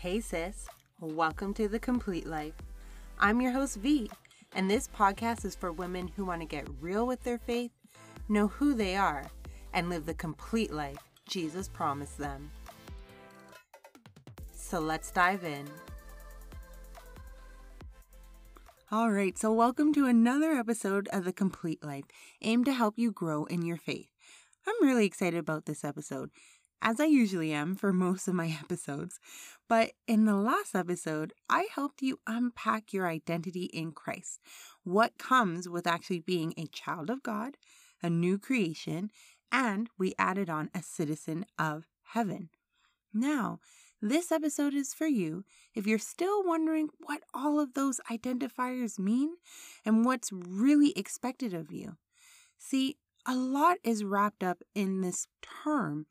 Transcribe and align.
Hey, 0.00 0.20
sis. 0.20 0.68
Welcome 1.00 1.52
to 1.54 1.66
The 1.66 1.80
Complete 1.80 2.24
Life. 2.24 2.54
I'm 3.18 3.40
your 3.40 3.50
host, 3.50 3.78
V, 3.78 4.08
and 4.54 4.70
this 4.70 4.86
podcast 4.86 5.44
is 5.44 5.56
for 5.56 5.72
women 5.72 6.06
who 6.14 6.24
want 6.24 6.40
to 6.40 6.46
get 6.46 6.68
real 6.80 7.04
with 7.04 7.24
their 7.24 7.38
faith, 7.38 7.72
know 8.28 8.46
who 8.46 8.74
they 8.74 8.94
are, 8.94 9.24
and 9.72 9.90
live 9.90 10.06
the 10.06 10.14
complete 10.14 10.72
life 10.72 10.98
Jesus 11.28 11.66
promised 11.66 12.16
them. 12.16 12.48
So 14.54 14.78
let's 14.78 15.10
dive 15.10 15.42
in. 15.42 15.66
All 18.92 19.10
right, 19.10 19.36
so 19.36 19.52
welcome 19.52 19.92
to 19.94 20.06
another 20.06 20.52
episode 20.52 21.08
of 21.12 21.24
The 21.24 21.32
Complete 21.32 21.82
Life, 21.82 22.04
aimed 22.40 22.66
to 22.66 22.72
help 22.72 23.00
you 23.00 23.10
grow 23.10 23.46
in 23.46 23.62
your 23.62 23.76
faith. 23.76 24.10
I'm 24.64 24.86
really 24.86 25.06
excited 25.06 25.40
about 25.40 25.66
this 25.66 25.82
episode, 25.82 26.30
as 26.80 27.00
I 27.00 27.06
usually 27.06 27.52
am 27.52 27.74
for 27.74 27.92
most 27.92 28.28
of 28.28 28.34
my 28.34 28.46
episodes. 28.62 29.18
But 29.68 29.92
in 30.06 30.24
the 30.24 30.36
last 30.36 30.74
episode, 30.74 31.34
I 31.48 31.68
helped 31.74 32.00
you 32.00 32.20
unpack 32.26 32.92
your 32.92 33.06
identity 33.06 33.64
in 33.64 33.92
Christ, 33.92 34.40
what 34.82 35.18
comes 35.18 35.68
with 35.68 35.86
actually 35.86 36.20
being 36.20 36.54
a 36.56 36.66
child 36.66 37.10
of 37.10 37.22
God, 37.22 37.58
a 38.02 38.08
new 38.08 38.38
creation, 38.38 39.10
and 39.52 39.90
we 39.98 40.14
added 40.18 40.48
on 40.48 40.70
a 40.74 40.82
citizen 40.82 41.44
of 41.58 41.86
heaven. 42.02 42.48
Now, 43.12 43.60
this 44.00 44.32
episode 44.32 44.74
is 44.74 44.94
for 44.94 45.06
you 45.06 45.44
if 45.74 45.86
you're 45.86 45.98
still 45.98 46.44
wondering 46.44 46.88
what 47.00 47.22
all 47.34 47.60
of 47.60 47.74
those 47.74 48.00
identifiers 48.10 48.98
mean 48.98 49.34
and 49.84 50.04
what's 50.04 50.32
really 50.32 50.92
expected 50.96 51.52
of 51.52 51.72
you. 51.72 51.96
See, 52.56 52.96
a 53.26 53.34
lot 53.34 53.78
is 53.82 54.04
wrapped 54.04 54.42
up 54.42 54.62
in 54.74 55.00
this 55.00 55.26
term 55.64 56.06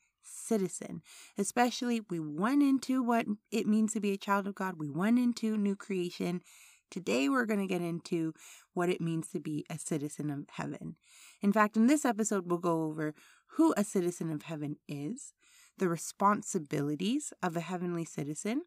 citizen, 0.47 1.01
especially 1.37 2.01
we 2.09 2.19
went 2.19 2.63
into 2.63 3.03
what 3.03 3.25
it 3.51 3.67
means 3.67 3.93
to 3.93 3.99
be 3.99 4.13
a 4.13 4.17
child 4.17 4.47
of 4.47 4.55
God, 4.55 4.75
we 4.77 4.89
went 4.89 5.19
into 5.19 5.57
new 5.57 5.75
creation. 5.75 6.41
Today, 6.89 7.27
we're 7.27 7.45
going 7.45 7.59
to 7.59 7.67
get 7.67 7.81
into 7.81 8.33
what 8.73 8.89
it 8.89 9.01
means 9.01 9.29
to 9.31 9.41
be 9.41 9.65
a 9.69 9.77
citizen 9.77 10.29
of 10.31 10.45
heaven. 10.51 10.95
In 11.41 11.51
fact, 11.51 11.75
in 11.75 11.87
this 11.87 12.05
episode, 12.05 12.45
we'll 12.47 12.59
go 12.59 12.83
over 12.83 13.13
who 13.57 13.73
a 13.75 13.83
citizen 13.83 14.31
of 14.31 14.43
heaven 14.43 14.77
is, 14.87 15.33
the 15.77 15.89
responsibilities 15.89 17.33
of 17.43 17.57
a 17.57 17.61
heavenly 17.61 18.05
citizen, 18.05 18.61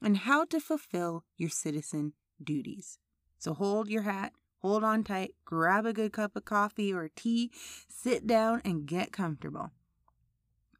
and 0.00 0.18
how 0.18 0.44
to 0.44 0.60
fulfill 0.60 1.24
your 1.36 1.50
citizen 1.50 2.12
duties. 2.42 2.98
So 3.38 3.54
hold 3.54 3.88
your 3.88 4.02
hat, 4.02 4.32
hold 4.58 4.84
on 4.84 5.02
tight, 5.04 5.34
grab 5.44 5.84
a 5.84 5.92
good 5.92 6.12
cup 6.12 6.36
of 6.36 6.44
coffee 6.44 6.92
or 6.92 7.10
tea, 7.14 7.50
sit 7.88 8.26
down, 8.26 8.62
and 8.64 8.86
get 8.86 9.12
comfortable. 9.12 9.72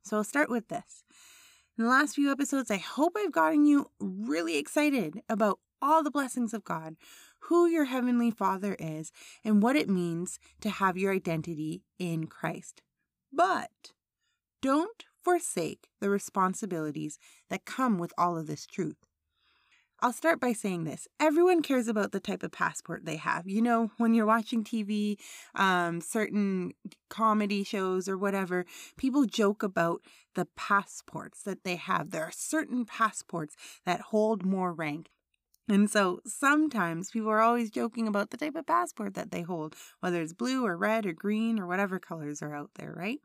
So 0.05 0.19
I'll 0.19 0.25
start 0.25 0.51
with 0.51 0.69
this. 0.69 1.03
In 1.79 1.85
the 1.85 1.91
last 1.91 2.15
few 2.15 2.31
episodes, 2.31 2.71
I 2.71 2.77
hope 2.77 3.17
I've 3.17 3.33
gotten 3.33 3.65
you 3.65 3.87
really 3.99 4.59
excited 4.59 5.23
about 5.29 5.59
all 5.81 6.03
the 6.03 6.11
blessings 6.11 6.55
of 6.55 6.63
God, 6.63 6.97
who 7.41 7.67
your 7.67 7.87
Heavenly 7.87 8.31
Father 8.31 8.77
is, 8.79 9.13
and 9.43 9.63
what 9.63 9.77
it 9.77 9.89
means 9.89 10.39
to 10.61 10.71
have 10.71 10.97
your 10.97 11.13
identity 11.13 11.83
in 11.99 12.27
Christ. 12.27 12.83
But 13.33 13.93
don't 14.63 15.05
forsake 15.23 15.89
the 16.01 16.11
responsibilities 16.11 17.19
that 17.49 17.65
come 17.65 17.99
with 17.99 18.13
all 18.17 18.37
of 18.37 18.47
this 18.47 18.67
truth. 18.67 18.97
I'll 20.05 20.13
start 20.13 20.39
by 20.39 20.53
saying 20.53 20.85
this. 20.85 21.09
Everyone 21.19 21.63
cares 21.63 21.89
about 21.89 22.13
the 22.13 22.21
type 22.21 22.43
of 22.43 22.53
passport 22.53 23.07
they 23.07 23.17
have. 23.17 23.49
You 23.49 23.63
know, 23.63 23.91
when 23.97 24.13
you're 24.13 24.27
watching 24.27 24.63
TV, 24.63 25.17
um, 25.55 26.03
certain 26.03 26.75
comedy 27.09 27.65
shows 27.65 28.07
or 28.07 28.19
whatever, 28.19 28.67
people 28.99 29.25
joke 29.25 29.63
about 29.63 30.03
the 30.35 30.47
passports 30.57 31.43
that 31.45 31.65
they 31.65 31.77
have. 31.77 32.11
There 32.11 32.23
are 32.23 32.31
certain 32.31 32.85
passports 32.85 33.57
that 33.87 34.03
hold 34.03 34.45
more 34.45 34.75
rank. 34.75 35.09
And 35.71 35.89
so 35.89 36.21
sometimes 36.27 37.11
people 37.11 37.31
are 37.31 37.41
always 37.41 37.71
joking 37.71 38.07
about 38.07 38.29
the 38.29 38.37
type 38.37 38.57
of 38.57 38.67
passport 38.67 39.15
that 39.15 39.31
they 39.31 39.41
hold, 39.41 39.75
whether 40.01 40.21
it's 40.21 40.35
blue 40.35 40.67
or 40.67 40.77
red 40.77 41.07
or 41.07 41.15
green 41.15 41.59
or 41.59 41.67
whatever 41.67 41.99
colors 41.99 42.43
are 42.43 42.55
out 42.55 42.73
there, 42.75 42.93
right? 42.95 43.21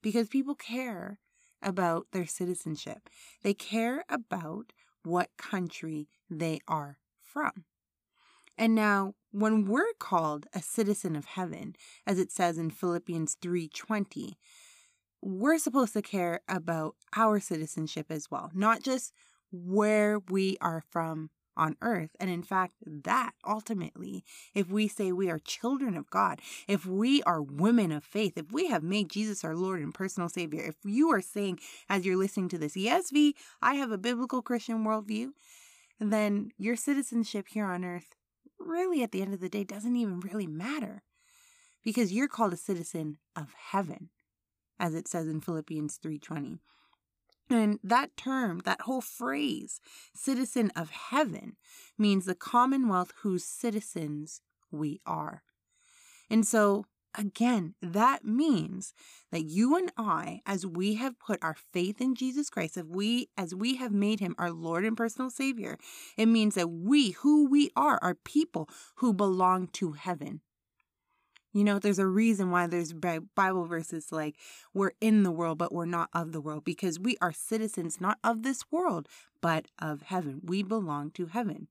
Because 0.00 0.28
people 0.28 0.54
care 0.54 1.18
about 1.60 2.06
their 2.12 2.26
citizenship. 2.26 3.10
They 3.42 3.52
care 3.52 4.04
about 4.08 4.72
what 5.04 5.30
country 5.36 6.08
they 6.30 6.60
are 6.68 6.98
from. 7.20 7.64
And 8.56 8.74
now 8.74 9.14
when 9.30 9.66
we're 9.66 9.92
called 9.98 10.46
a 10.52 10.60
citizen 10.60 11.14
of 11.14 11.26
heaven, 11.26 11.76
as 12.06 12.18
it 12.18 12.32
says 12.32 12.58
in 12.58 12.70
Philippians 12.70 13.36
3:20, 13.40 14.36
we're 15.20 15.58
supposed 15.58 15.92
to 15.92 16.02
care 16.02 16.40
about 16.48 16.96
our 17.16 17.40
citizenship 17.40 18.06
as 18.10 18.30
well, 18.30 18.50
not 18.54 18.82
just 18.82 19.12
where 19.50 20.18
we 20.18 20.56
are 20.60 20.80
from 20.80 21.30
on 21.58 21.76
earth. 21.82 22.10
And 22.18 22.30
in 22.30 22.42
fact, 22.42 22.74
that 22.86 23.32
ultimately, 23.46 24.24
if 24.54 24.70
we 24.70 24.88
say 24.88 25.12
we 25.12 25.28
are 25.28 25.38
children 25.38 25.96
of 25.96 26.08
God, 26.08 26.40
if 26.66 26.86
we 26.86 27.22
are 27.24 27.42
women 27.42 27.92
of 27.92 28.04
faith, 28.04 28.38
if 28.38 28.52
we 28.52 28.68
have 28.68 28.82
made 28.82 29.10
Jesus 29.10 29.44
our 29.44 29.56
Lord 29.56 29.80
and 29.80 29.92
personal 29.92 30.28
Savior, 30.28 30.62
if 30.62 30.76
you 30.84 31.10
are 31.10 31.20
saying 31.20 31.58
as 31.88 32.06
you're 32.06 32.16
listening 32.16 32.48
to 32.50 32.58
this, 32.58 32.76
yes, 32.76 33.10
V, 33.10 33.34
I 33.60 33.74
have 33.74 33.90
a 33.90 33.98
biblical 33.98 34.40
Christian 34.40 34.84
worldview, 34.84 35.30
then 36.00 36.52
your 36.56 36.76
citizenship 36.76 37.48
here 37.48 37.66
on 37.66 37.84
earth 37.84 38.14
really 38.58 39.02
at 39.02 39.12
the 39.12 39.22
end 39.22 39.34
of 39.34 39.40
the 39.40 39.48
day 39.48 39.64
doesn't 39.64 39.96
even 39.96 40.20
really 40.20 40.46
matter 40.46 41.02
because 41.84 42.12
you're 42.12 42.28
called 42.28 42.52
a 42.52 42.56
citizen 42.56 43.18
of 43.36 43.52
heaven 43.70 44.10
as 44.78 44.94
it 44.94 45.08
says 45.08 45.26
in 45.26 45.40
Philippians 45.40 45.98
3:20 45.98 46.60
and 47.50 47.78
that 47.82 48.16
term, 48.16 48.60
that 48.64 48.82
whole 48.82 49.00
phrase, 49.00 49.80
citizen 50.14 50.70
of 50.76 50.90
heaven, 50.90 51.56
means 51.96 52.24
the 52.26 52.34
commonwealth 52.34 53.12
whose 53.22 53.44
citizens 53.44 54.40
we 54.70 55.00
are. 55.06 55.42
And 56.30 56.46
so, 56.46 56.84
again, 57.16 57.74
that 57.80 58.24
means 58.24 58.92
that 59.32 59.44
you 59.44 59.76
and 59.76 59.90
I, 59.96 60.40
as 60.46 60.66
we 60.66 60.94
have 60.94 61.18
put 61.18 61.42
our 61.42 61.56
faith 61.72 62.00
in 62.00 62.14
Jesus 62.14 62.50
Christ, 62.50 62.76
if 62.76 62.86
we, 62.86 63.28
as 63.36 63.54
we 63.54 63.76
have 63.76 63.92
made 63.92 64.20
him 64.20 64.34
our 64.38 64.50
Lord 64.50 64.84
and 64.84 64.96
personal 64.96 65.30
Savior, 65.30 65.78
it 66.16 66.26
means 66.26 66.54
that 66.54 66.68
we, 66.68 67.12
who 67.12 67.48
we 67.48 67.70
are, 67.74 67.98
are 68.02 68.14
people 68.14 68.68
who 68.96 69.12
belong 69.14 69.68
to 69.68 69.92
heaven. 69.92 70.42
You 71.52 71.64
know, 71.64 71.78
there's 71.78 71.98
a 71.98 72.06
reason 72.06 72.50
why 72.50 72.66
there's 72.66 72.92
Bible 72.92 73.64
verses 73.64 74.12
like, 74.12 74.36
we're 74.74 74.92
in 75.00 75.22
the 75.22 75.30
world, 75.30 75.58
but 75.58 75.72
we're 75.72 75.86
not 75.86 76.10
of 76.12 76.32
the 76.32 76.40
world, 76.40 76.64
because 76.64 77.00
we 77.00 77.16
are 77.20 77.32
citizens 77.32 78.00
not 78.00 78.18
of 78.22 78.42
this 78.42 78.64
world, 78.70 79.08
but 79.40 79.66
of 79.80 80.02
heaven. 80.02 80.40
We 80.44 80.62
belong 80.62 81.10
to 81.12 81.26
heaven. 81.26 81.68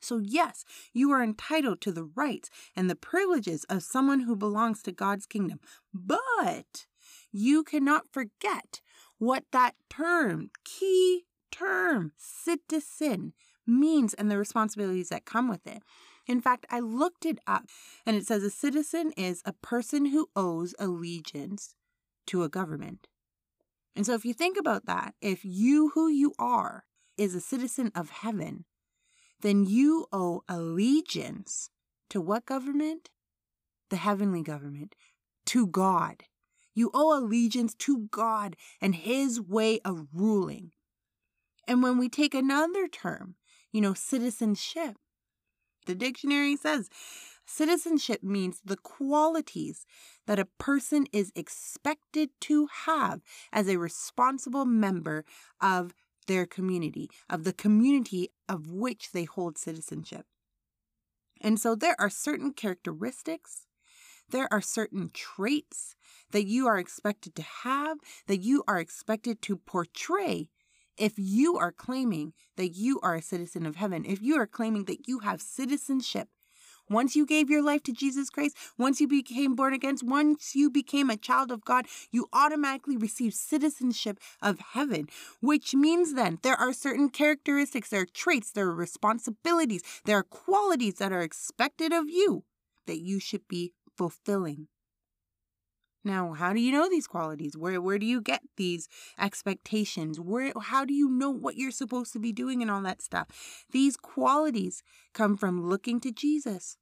So, 0.00 0.18
yes, 0.18 0.64
you 0.94 1.10
are 1.10 1.22
entitled 1.22 1.80
to 1.82 1.92
the 1.92 2.04
rights 2.04 2.48
and 2.74 2.88
the 2.88 2.96
privileges 2.96 3.64
of 3.64 3.82
someone 3.82 4.20
who 4.20 4.34
belongs 4.34 4.82
to 4.82 4.92
God's 4.92 5.26
kingdom, 5.26 5.60
but 5.92 6.86
you 7.30 7.62
cannot 7.62 8.06
forget 8.10 8.80
what 9.18 9.44
that 9.52 9.74
term, 9.90 10.50
key 10.64 11.24
term, 11.50 12.12
citizen, 12.16 13.34
means 13.66 14.14
and 14.14 14.30
the 14.30 14.38
responsibilities 14.38 15.10
that 15.10 15.26
come 15.26 15.48
with 15.48 15.66
it. 15.66 15.82
In 16.30 16.40
fact, 16.40 16.64
I 16.70 16.78
looked 16.78 17.26
it 17.26 17.40
up 17.48 17.64
and 18.06 18.14
it 18.14 18.24
says 18.24 18.44
a 18.44 18.50
citizen 18.50 19.10
is 19.16 19.42
a 19.44 19.52
person 19.52 20.06
who 20.06 20.30
owes 20.36 20.76
allegiance 20.78 21.74
to 22.28 22.44
a 22.44 22.48
government. 22.48 23.08
And 23.96 24.06
so 24.06 24.14
if 24.14 24.24
you 24.24 24.32
think 24.32 24.56
about 24.56 24.86
that, 24.86 25.14
if 25.20 25.44
you 25.44 25.90
who 25.96 26.06
you 26.06 26.32
are 26.38 26.84
is 27.18 27.34
a 27.34 27.40
citizen 27.40 27.90
of 27.96 28.10
heaven, 28.10 28.64
then 29.40 29.64
you 29.64 30.06
owe 30.12 30.44
allegiance 30.48 31.70
to 32.10 32.20
what 32.20 32.46
government? 32.46 33.10
The 33.88 33.96
heavenly 33.96 34.44
government, 34.44 34.94
to 35.46 35.66
God. 35.66 36.22
You 36.76 36.92
owe 36.94 37.18
allegiance 37.18 37.74
to 37.74 38.06
God 38.12 38.54
and 38.80 38.94
His 38.94 39.40
way 39.40 39.80
of 39.84 40.06
ruling. 40.14 40.70
And 41.66 41.82
when 41.82 41.98
we 41.98 42.08
take 42.08 42.36
another 42.36 42.86
term, 42.86 43.34
you 43.72 43.80
know, 43.80 43.94
citizenship. 43.94 44.96
The 45.90 45.96
dictionary 45.96 46.54
says 46.54 46.88
citizenship 47.44 48.22
means 48.22 48.60
the 48.64 48.76
qualities 48.76 49.86
that 50.28 50.38
a 50.38 50.44
person 50.44 51.08
is 51.12 51.32
expected 51.34 52.30
to 52.42 52.68
have 52.84 53.22
as 53.52 53.66
a 53.66 53.76
responsible 53.76 54.64
member 54.64 55.24
of 55.60 55.92
their 56.28 56.46
community, 56.46 57.10
of 57.28 57.42
the 57.42 57.52
community 57.52 58.28
of 58.48 58.70
which 58.70 59.10
they 59.10 59.24
hold 59.24 59.58
citizenship. 59.58 60.26
And 61.40 61.58
so 61.58 61.74
there 61.74 61.96
are 61.98 62.08
certain 62.08 62.52
characteristics, 62.52 63.66
there 64.28 64.46
are 64.52 64.60
certain 64.60 65.10
traits 65.12 65.96
that 66.30 66.46
you 66.46 66.68
are 66.68 66.78
expected 66.78 67.34
to 67.34 67.42
have, 67.42 67.98
that 68.28 68.42
you 68.42 68.62
are 68.68 68.78
expected 68.78 69.42
to 69.42 69.56
portray 69.56 70.50
if 70.96 71.14
you 71.16 71.56
are 71.56 71.72
claiming 71.72 72.32
that 72.56 72.70
you 72.70 73.00
are 73.02 73.14
a 73.16 73.22
citizen 73.22 73.66
of 73.66 73.76
heaven, 73.76 74.04
if 74.04 74.20
you 74.22 74.36
are 74.36 74.46
claiming 74.46 74.84
that 74.84 75.08
you 75.08 75.20
have 75.20 75.40
citizenship 75.40 76.28
Once 76.90 77.14
you 77.14 77.24
gave 77.24 77.48
your 77.48 77.62
life 77.62 77.82
to 77.84 77.92
Jesus 77.92 78.30
Christ, 78.30 78.56
once 78.76 79.00
you 79.00 79.06
became 79.06 79.54
born 79.54 79.72
again, 79.72 79.96
once 80.02 80.56
you 80.56 80.68
became 80.68 81.08
a 81.08 81.16
child 81.16 81.52
of 81.52 81.64
God, 81.64 81.86
you 82.10 82.26
automatically 82.32 82.96
receive 82.96 83.32
citizenship 83.32 84.18
of 84.42 84.58
heaven, 84.58 85.08
which 85.40 85.72
means 85.72 86.14
then 86.14 86.38
there 86.42 86.56
are 86.56 86.72
certain 86.72 87.08
characteristics, 87.08 87.90
there 87.90 88.02
are 88.02 88.06
traits, 88.06 88.50
there 88.50 88.66
are 88.66 88.74
responsibilities, 88.74 89.82
there 90.04 90.16
are 90.18 90.24
qualities 90.24 90.94
that 90.94 91.12
are 91.12 91.22
expected 91.22 91.92
of 91.92 92.10
you 92.10 92.42
that 92.86 93.00
you 93.00 93.20
should 93.20 93.46
be 93.46 93.72
fulfilling. 93.96 94.66
Now, 96.02 96.32
how 96.32 96.52
do 96.54 96.60
you 96.60 96.72
know 96.72 96.88
these 96.88 97.06
qualities? 97.06 97.56
Where 97.56 97.80
where 97.80 97.98
do 97.98 98.06
you 98.06 98.22
get 98.22 98.42
these 98.56 98.88
expectations? 99.18 100.18
Where 100.18 100.52
how 100.60 100.84
do 100.84 100.94
you 100.94 101.10
know 101.10 101.30
what 101.30 101.56
you're 101.56 101.70
supposed 101.70 102.12
to 102.14 102.18
be 102.18 102.32
doing 102.32 102.62
and 102.62 102.70
all 102.70 102.82
that 102.82 103.02
stuff? 103.02 103.28
These 103.70 103.96
qualities 103.96 104.82
come 105.12 105.36
from 105.36 105.68
looking 105.68 106.00
to 106.00 106.10
Jesus 106.10 106.78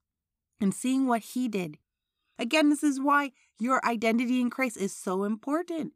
and 0.61 0.73
seeing 0.73 1.05
what 1.05 1.21
he 1.21 1.49
did. 1.49 1.77
Again, 2.37 2.69
this 2.69 2.83
is 2.83 3.01
why 3.01 3.33
your 3.59 3.85
identity 3.85 4.39
in 4.39 4.49
Christ 4.49 4.77
is 4.77 4.95
so 4.95 5.25
important. 5.25 5.91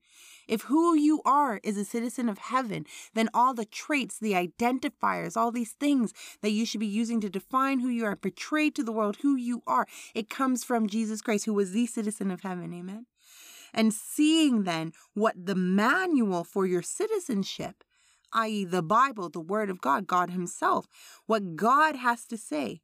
If 0.46 0.64
who 0.64 0.94
you 0.94 1.22
are 1.24 1.62
is 1.64 1.78
a 1.78 1.86
citizen 1.86 2.28
of 2.28 2.38
heaven, 2.38 2.86
then 3.14 3.30
all 3.34 3.54
the 3.54 3.64
traits, 3.64 4.20
the 4.20 4.34
identifiers, 4.34 5.38
all 5.38 5.52
these 5.54 5.72
things 5.72 6.14
that 6.42 6.52
you 6.52 6.66
should 6.66 6.82
be 6.82 6.86
using 6.86 7.22
to 7.22 7.30
define 7.30 7.80
who 7.80 7.88
you 7.88 8.04
are, 8.04 8.18
portray 8.18 8.70
to 8.72 8.84
the 8.84 8.92
world 8.92 9.20
who 9.22 9.38
you 9.38 9.64
are, 9.66 9.88
it 10.14 10.30
comes 10.30 10.66
from 10.66 10.88
Jesus 10.88 11.22
Christ, 11.22 11.46
who 11.46 11.54
was 11.54 11.72
the 11.72 11.86
citizen 11.86 12.30
of 12.30 12.42
heaven. 12.42 12.74
Amen 12.74 13.06
and 13.74 13.94
seeing 13.94 14.64
then 14.64 14.94
what 15.14 15.46
the 15.46 15.56
manual 15.56 16.44
for 16.44 16.66
your 16.66 16.82
citizenship, 16.82 17.84
i.e., 18.34 18.66
the 18.66 18.84
Bible, 18.84 19.30
the 19.30 19.40
Word 19.40 19.70
of 19.70 19.82
God, 19.82 20.08
God 20.08 20.30
Himself, 20.30 20.88
what 21.26 21.56
God 21.56 21.96
has 21.96 22.26
to 22.26 22.38
say 22.38 22.82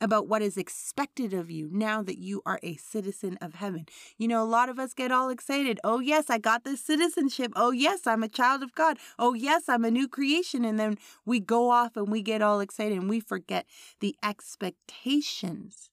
about 0.00 0.28
what 0.28 0.42
is 0.42 0.56
expected 0.56 1.34
of 1.34 1.50
you 1.50 1.68
now 1.72 2.02
that 2.02 2.18
you 2.18 2.42
are 2.46 2.60
a 2.62 2.76
citizen 2.76 3.36
of 3.40 3.54
heaven. 3.54 3.86
You 4.16 4.28
know, 4.28 4.42
a 4.42 4.46
lot 4.46 4.68
of 4.68 4.78
us 4.78 4.94
get 4.94 5.10
all 5.10 5.28
excited. 5.28 5.80
Oh, 5.82 5.98
yes, 5.98 6.30
I 6.30 6.38
got 6.38 6.64
this 6.64 6.80
citizenship. 6.80 7.52
Oh, 7.56 7.72
yes, 7.72 8.06
I'm 8.06 8.22
a 8.22 8.28
child 8.28 8.62
of 8.62 8.74
God. 8.74 8.98
Oh, 9.18 9.34
yes, 9.34 9.68
I'm 9.68 9.84
a 9.84 9.90
new 9.90 10.08
creation. 10.08 10.64
And 10.64 10.78
then 10.78 10.98
we 11.24 11.40
go 11.40 11.70
off 11.70 11.96
and 11.96 12.08
we 12.08 12.22
get 12.22 12.42
all 12.42 12.60
excited 12.60 12.96
and 12.96 13.10
we 13.10 13.20
forget 13.20 13.66
the 14.00 14.14
expectations 14.22 15.90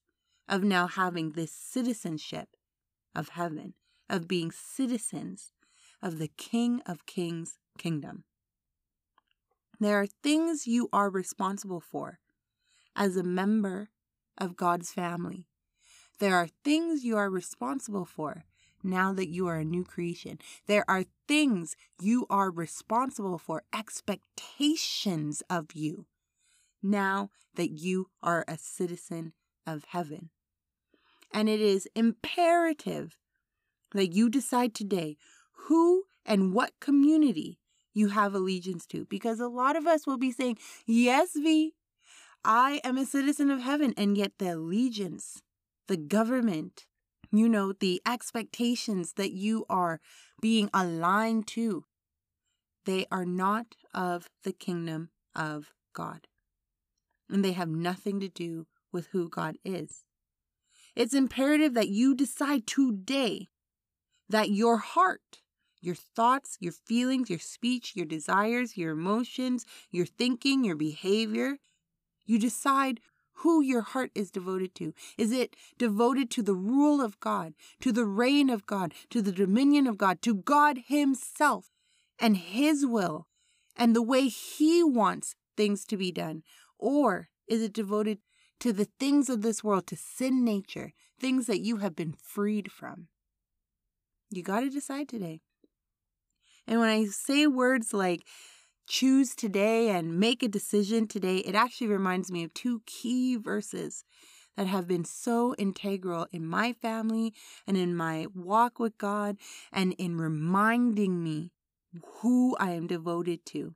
of 0.48 0.62
now 0.62 0.86
having 0.86 1.32
this 1.32 1.50
citizenship 1.50 2.50
of 3.14 3.30
heaven 3.30 3.74
of 4.08 4.28
being 4.28 4.50
citizens 4.50 5.52
of 6.02 6.18
the 6.18 6.28
King 6.28 6.82
of 6.86 7.06
Kings 7.06 7.58
kingdom. 7.78 8.24
There 9.78 10.00
are 10.00 10.06
things 10.06 10.66
you 10.66 10.88
are 10.92 11.10
responsible 11.10 11.80
for 11.80 12.18
as 12.94 13.16
a 13.16 13.22
member 13.22 13.90
of 14.38 14.56
God's 14.56 14.92
family. 14.92 15.46
There 16.18 16.34
are 16.34 16.48
things 16.64 17.04
you 17.04 17.16
are 17.16 17.28
responsible 17.28 18.06
for 18.06 18.44
now 18.82 19.12
that 19.12 19.28
you 19.28 19.46
are 19.48 19.56
a 19.56 19.64
new 19.64 19.84
creation. 19.84 20.38
There 20.66 20.84
are 20.88 21.04
things 21.28 21.76
you 22.00 22.26
are 22.30 22.50
responsible 22.50 23.38
for, 23.38 23.64
expectations 23.74 25.42
of 25.50 25.74
you 25.74 26.06
now 26.82 27.30
that 27.54 27.70
you 27.70 28.08
are 28.22 28.44
a 28.46 28.56
citizen 28.56 29.32
of 29.66 29.84
heaven. 29.88 30.30
And 31.32 31.48
it 31.48 31.60
is 31.60 31.88
imperative 31.94 33.18
that 33.96 34.12
you 34.12 34.28
decide 34.28 34.74
today 34.74 35.16
who 35.66 36.04
and 36.24 36.52
what 36.52 36.72
community 36.80 37.58
you 37.94 38.08
have 38.08 38.34
allegiance 38.34 38.86
to. 38.86 39.06
Because 39.06 39.40
a 39.40 39.48
lot 39.48 39.76
of 39.76 39.86
us 39.86 40.06
will 40.06 40.18
be 40.18 40.30
saying, 40.30 40.58
Yes, 40.86 41.30
V, 41.34 41.74
I 42.44 42.80
am 42.84 42.98
a 42.98 43.06
citizen 43.06 43.50
of 43.50 43.60
heaven. 43.60 43.94
And 43.96 44.16
yet 44.16 44.32
the 44.38 44.54
allegiance, 44.54 45.42
the 45.88 45.96
government, 45.96 46.86
you 47.32 47.48
know, 47.48 47.72
the 47.72 48.00
expectations 48.06 49.14
that 49.14 49.32
you 49.32 49.64
are 49.68 50.00
being 50.40 50.70
aligned 50.72 51.46
to, 51.48 51.84
they 52.84 53.06
are 53.10 53.24
not 53.24 53.74
of 53.94 54.28
the 54.44 54.52
kingdom 54.52 55.10
of 55.34 55.72
God. 55.92 56.28
And 57.28 57.44
they 57.44 57.52
have 57.52 57.68
nothing 57.68 58.20
to 58.20 58.28
do 58.28 58.66
with 58.92 59.08
who 59.08 59.28
God 59.28 59.56
is. 59.64 60.04
It's 60.94 61.14
imperative 61.14 61.74
that 61.74 61.88
you 61.88 62.14
decide 62.14 62.66
today 62.66 63.48
that 64.28 64.50
your 64.50 64.78
heart, 64.78 65.40
your 65.80 65.94
thoughts, 65.94 66.56
your 66.60 66.72
feelings, 66.72 67.30
your 67.30 67.38
speech, 67.38 67.92
your 67.94 68.06
desires, 68.06 68.76
your 68.76 68.92
emotions, 68.92 69.64
your 69.90 70.06
thinking, 70.06 70.64
your 70.64 70.76
behavior, 70.76 71.58
you 72.24 72.38
decide 72.38 73.00
who 73.40 73.60
your 73.60 73.82
heart 73.82 74.10
is 74.14 74.30
devoted 74.30 74.74
to. 74.74 74.94
Is 75.18 75.30
it 75.30 75.54
devoted 75.78 76.30
to 76.32 76.42
the 76.42 76.54
rule 76.54 77.00
of 77.00 77.20
God, 77.20 77.54
to 77.80 77.92
the 77.92 78.06
reign 78.06 78.48
of 78.48 78.66
God, 78.66 78.94
to 79.10 79.20
the 79.20 79.32
dominion 79.32 79.86
of 79.86 79.98
God, 79.98 80.22
to 80.22 80.34
God 80.34 80.78
Himself 80.86 81.70
and 82.18 82.36
His 82.36 82.86
will 82.86 83.26
and 83.76 83.94
the 83.94 84.02
way 84.02 84.28
He 84.28 84.82
wants 84.82 85.34
things 85.56 85.84
to 85.86 85.96
be 85.96 86.10
done? 86.10 86.42
Or 86.78 87.28
is 87.46 87.62
it 87.62 87.72
devoted 87.72 88.18
to 88.60 88.72
the 88.72 88.88
things 88.98 89.28
of 89.28 89.42
this 89.42 89.62
world, 89.62 89.86
to 89.88 89.96
sin 89.96 90.44
nature, 90.44 90.92
things 91.20 91.46
that 91.46 91.60
you 91.60 91.76
have 91.76 91.94
been 91.94 92.14
freed 92.14 92.72
from? 92.72 93.08
You 94.30 94.42
got 94.42 94.60
to 94.60 94.70
decide 94.70 95.08
today. 95.08 95.40
And 96.66 96.80
when 96.80 96.88
I 96.88 97.04
say 97.06 97.46
words 97.46 97.94
like 97.94 98.26
choose 98.88 99.34
today 99.34 99.90
and 99.90 100.18
make 100.18 100.42
a 100.42 100.48
decision 100.48 101.06
today, 101.06 101.38
it 101.38 101.54
actually 101.54 101.88
reminds 101.88 102.30
me 102.30 102.44
of 102.44 102.54
two 102.54 102.82
key 102.86 103.36
verses 103.36 104.04
that 104.56 104.66
have 104.66 104.88
been 104.88 105.04
so 105.04 105.54
integral 105.56 106.26
in 106.32 106.46
my 106.46 106.72
family 106.72 107.34
and 107.66 107.76
in 107.76 107.94
my 107.94 108.26
walk 108.34 108.78
with 108.78 108.98
God 108.98 109.36
and 109.72 109.92
in 109.98 110.16
reminding 110.16 111.22
me 111.22 111.52
who 112.20 112.56
I 112.58 112.70
am 112.70 112.86
devoted 112.86 113.44
to, 113.46 113.74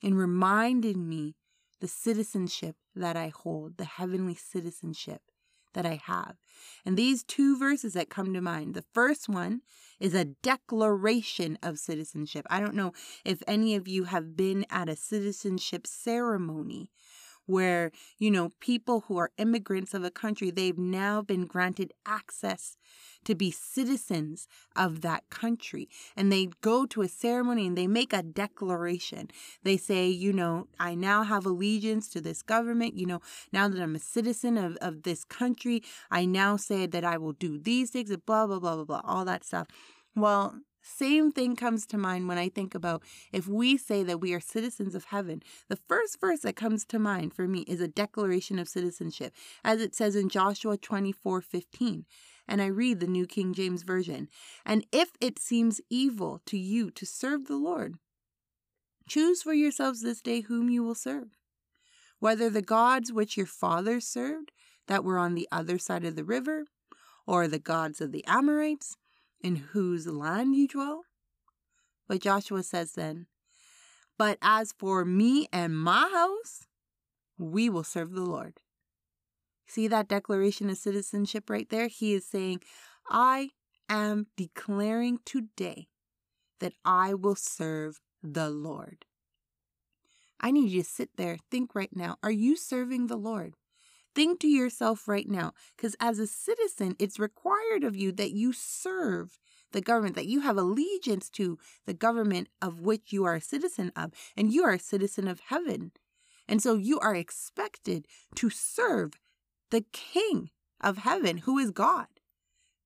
in 0.00 0.14
reminding 0.14 1.08
me 1.08 1.34
the 1.80 1.88
citizenship 1.88 2.76
that 2.94 3.16
I 3.16 3.28
hold, 3.28 3.76
the 3.76 3.84
heavenly 3.84 4.34
citizenship 4.34 5.22
that 5.74 5.86
I 5.86 6.00
have. 6.04 6.36
And 6.84 6.96
these 6.96 7.22
two 7.22 7.58
verses 7.58 7.92
that 7.94 8.10
come 8.10 8.32
to 8.34 8.40
mind 8.40 8.74
the 8.74 8.84
first 8.92 9.28
one 9.28 9.62
is 9.98 10.14
a 10.14 10.24
declaration 10.24 11.58
of 11.62 11.78
citizenship. 11.78 12.46
I 12.50 12.60
don't 12.60 12.74
know 12.74 12.92
if 13.24 13.42
any 13.46 13.74
of 13.74 13.86
you 13.86 14.04
have 14.04 14.36
been 14.36 14.64
at 14.70 14.88
a 14.88 14.96
citizenship 14.96 15.86
ceremony 15.86 16.90
where, 17.46 17.90
you 18.18 18.30
know, 18.30 18.50
people 18.60 19.04
who 19.06 19.16
are 19.18 19.30
immigrants 19.38 19.94
of 19.94 20.04
a 20.04 20.10
country, 20.10 20.50
they've 20.50 20.78
now 20.78 21.22
been 21.22 21.46
granted 21.46 21.92
access 22.06 22.76
to 23.24 23.34
be 23.34 23.50
citizens 23.50 24.48
of 24.76 25.02
that 25.02 25.28
country. 25.30 25.88
And 26.16 26.32
they 26.32 26.48
go 26.60 26.86
to 26.86 27.02
a 27.02 27.08
ceremony 27.08 27.66
and 27.66 27.76
they 27.76 27.86
make 27.86 28.12
a 28.12 28.22
declaration. 28.22 29.28
They 29.62 29.76
say, 29.76 30.08
you 30.08 30.32
know, 30.32 30.68
I 30.78 30.94
now 30.94 31.24
have 31.24 31.44
allegiance 31.44 32.08
to 32.10 32.20
this 32.20 32.42
government. 32.42 32.94
You 32.94 33.06
know, 33.06 33.20
now 33.52 33.68
that 33.68 33.80
I'm 33.80 33.96
a 33.96 34.00
citizen 34.00 34.56
of, 34.56 34.76
of 34.80 35.02
this 35.02 35.24
country, 35.24 35.82
I 36.10 36.24
now 36.24 36.56
say 36.56 36.86
that 36.86 37.04
I 37.04 37.18
will 37.18 37.32
do 37.32 37.58
these 37.58 37.90
things, 37.90 38.14
blah, 38.24 38.46
blah, 38.46 38.58
blah, 38.58 38.76
blah, 38.76 38.84
blah, 38.84 39.02
all 39.04 39.24
that 39.24 39.44
stuff. 39.44 39.66
Well, 40.16 40.60
same 40.82 41.30
thing 41.32 41.56
comes 41.56 41.86
to 41.86 41.98
mind 41.98 42.28
when 42.28 42.38
I 42.38 42.48
think 42.48 42.74
about 42.74 43.02
if 43.32 43.46
we 43.46 43.76
say 43.76 44.02
that 44.02 44.20
we 44.20 44.32
are 44.32 44.40
citizens 44.40 44.94
of 44.94 45.04
heaven. 45.04 45.42
The 45.68 45.76
first 45.76 46.20
verse 46.20 46.40
that 46.40 46.56
comes 46.56 46.84
to 46.86 46.98
mind 46.98 47.34
for 47.34 47.46
me 47.46 47.60
is 47.60 47.80
a 47.80 47.88
declaration 47.88 48.58
of 48.58 48.68
citizenship, 48.68 49.34
as 49.64 49.80
it 49.80 49.94
says 49.94 50.16
in 50.16 50.28
Joshua 50.28 50.76
24 50.76 51.40
15 51.40 52.04
and 52.50 52.60
I 52.60 52.66
read 52.66 52.98
the 52.98 53.06
New 53.06 53.26
King 53.26 53.54
James 53.54 53.84
Version. 53.84 54.28
And 54.66 54.84
if 54.90 55.10
it 55.20 55.38
seems 55.38 55.80
evil 55.88 56.42
to 56.46 56.58
you 56.58 56.90
to 56.90 57.06
serve 57.06 57.46
the 57.46 57.56
Lord, 57.56 57.94
choose 59.08 59.42
for 59.42 59.54
yourselves 59.54 60.02
this 60.02 60.20
day 60.20 60.40
whom 60.40 60.68
you 60.68 60.82
will 60.82 60.96
serve, 60.96 61.28
whether 62.18 62.50
the 62.50 62.60
gods 62.60 63.12
which 63.12 63.36
your 63.36 63.46
fathers 63.46 64.06
served 64.06 64.50
that 64.88 65.04
were 65.04 65.16
on 65.16 65.36
the 65.36 65.48
other 65.52 65.78
side 65.78 66.04
of 66.04 66.16
the 66.16 66.24
river, 66.24 66.64
or 67.24 67.46
the 67.46 67.60
gods 67.60 68.00
of 68.00 68.10
the 68.10 68.24
Amorites, 68.26 68.96
in 69.42 69.56
whose 69.56 70.06
land 70.06 70.54
you 70.54 70.68
dwell. 70.68 71.04
But 72.08 72.20
Joshua 72.20 72.62
says 72.62 72.92
then, 72.92 73.26
But 74.18 74.38
as 74.42 74.74
for 74.78 75.04
me 75.04 75.48
and 75.52 75.78
my 75.78 76.10
house, 76.12 76.66
we 77.38 77.70
will 77.70 77.84
serve 77.84 78.12
the 78.12 78.22
Lord. 78.22 78.60
See 79.66 79.86
that 79.88 80.08
declaration 80.08 80.68
of 80.68 80.78
citizenship 80.78 81.48
right 81.48 81.68
there? 81.70 81.86
He 81.86 82.14
is 82.14 82.26
saying, 82.26 82.60
I 83.08 83.50
am 83.88 84.26
declaring 84.36 85.20
today 85.24 85.86
that 86.58 86.74
I 86.84 87.14
will 87.14 87.36
serve 87.36 88.00
the 88.22 88.50
Lord. 88.50 89.04
I 90.40 90.50
need 90.50 90.70
you 90.70 90.82
to 90.82 90.88
sit 90.88 91.10
there, 91.16 91.36
think 91.50 91.74
right 91.74 91.94
now. 91.94 92.16
Are 92.22 92.30
you 92.30 92.56
serving 92.56 93.06
the 93.06 93.16
Lord? 93.16 93.54
Think 94.14 94.40
to 94.40 94.48
yourself 94.48 95.06
right 95.06 95.28
now, 95.28 95.52
because 95.76 95.96
as 96.00 96.18
a 96.18 96.26
citizen, 96.26 96.96
it's 96.98 97.18
required 97.18 97.84
of 97.84 97.94
you 97.94 98.10
that 98.12 98.32
you 98.32 98.52
serve 98.52 99.38
the 99.72 99.80
government, 99.80 100.16
that 100.16 100.26
you 100.26 100.40
have 100.40 100.56
allegiance 100.56 101.30
to 101.30 101.58
the 101.86 101.94
government 101.94 102.48
of 102.60 102.80
which 102.80 103.12
you 103.12 103.24
are 103.24 103.36
a 103.36 103.40
citizen 103.40 103.92
of, 103.94 104.12
and 104.36 104.52
you 104.52 104.64
are 104.64 104.72
a 104.72 104.80
citizen 104.80 105.28
of 105.28 105.40
heaven. 105.46 105.92
And 106.48 106.60
so 106.60 106.74
you 106.74 106.98
are 106.98 107.14
expected 107.14 108.06
to 108.34 108.50
serve 108.50 109.12
the 109.70 109.84
King 109.92 110.50
of 110.80 110.98
heaven, 110.98 111.38
who 111.38 111.58
is 111.58 111.70
God. 111.70 112.06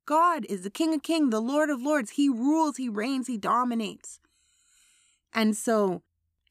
God 0.06 0.44
is 0.50 0.62
the 0.62 0.70
King 0.70 0.92
of 0.92 1.02
kings, 1.02 1.30
the 1.30 1.40
Lord 1.40 1.70
of 1.70 1.80
lords. 1.80 2.10
He 2.10 2.28
rules, 2.28 2.76
he 2.76 2.90
reigns, 2.90 3.26
he 3.26 3.38
dominates. 3.38 4.20
And 5.32 5.56
so 5.56 6.02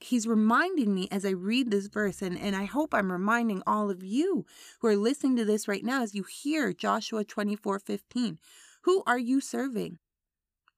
he's 0.03 0.27
reminding 0.27 0.93
me 0.93 1.07
as 1.11 1.25
I 1.25 1.31
read 1.31 1.71
this 1.71 1.87
verse, 1.87 2.21
and, 2.21 2.37
and 2.37 2.55
I 2.55 2.65
hope 2.65 2.93
I'm 2.93 3.11
reminding 3.11 3.63
all 3.65 3.89
of 3.89 4.03
you 4.03 4.45
who 4.79 4.87
are 4.87 4.95
listening 4.95 5.37
to 5.37 5.45
this 5.45 5.67
right 5.67 5.83
now 5.83 6.03
as 6.03 6.13
you 6.13 6.23
hear 6.23 6.73
Joshua 6.73 7.23
24 7.23 7.79
15. 7.79 8.39
Who 8.83 9.03
are 9.07 9.19
you 9.19 9.39
serving? 9.39 9.99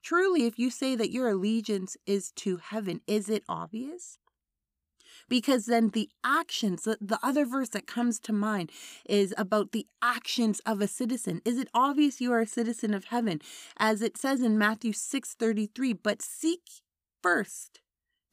Truly, 0.04 0.46
if 0.46 0.60
you 0.60 0.70
say 0.70 0.96
that 0.96 1.12
your 1.12 1.30
allegiance 1.30 1.98
is 2.06 2.32
to 2.34 2.58
heaven, 2.58 3.02
is 3.08 3.30
it 3.30 3.44
obvious? 3.50 4.20
because 5.30 5.66
then 5.66 5.90
the 5.90 6.10
actions, 6.24 6.84
the, 6.84 6.98
the 7.02 7.20
other 7.24 7.46
verse 7.46 7.70
that 7.70 7.88
comes 7.88 8.20
to 8.20 8.34
mind 8.34 8.72
is 9.08 9.34
about 9.38 9.72
the 9.72 9.88
actions 10.02 10.62
of 10.66 10.82
a 10.82 10.88
citizen. 10.88 11.42
Is 11.46 11.58
it 11.58 11.70
obvious 11.74 12.22
you 12.22 12.32
are 12.32 12.42
a 12.42 12.48
citizen 12.48 12.94
of 12.94 13.06
heaven? 13.06 13.42
As 13.78 14.02
it 14.02 14.18
says 14.18 14.42
in 14.42 14.58
Matthew 14.58 14.92
6:33, 14.92 15.98
but 16.02 16.22
seek 16.22 16.62
first 17.22 17.80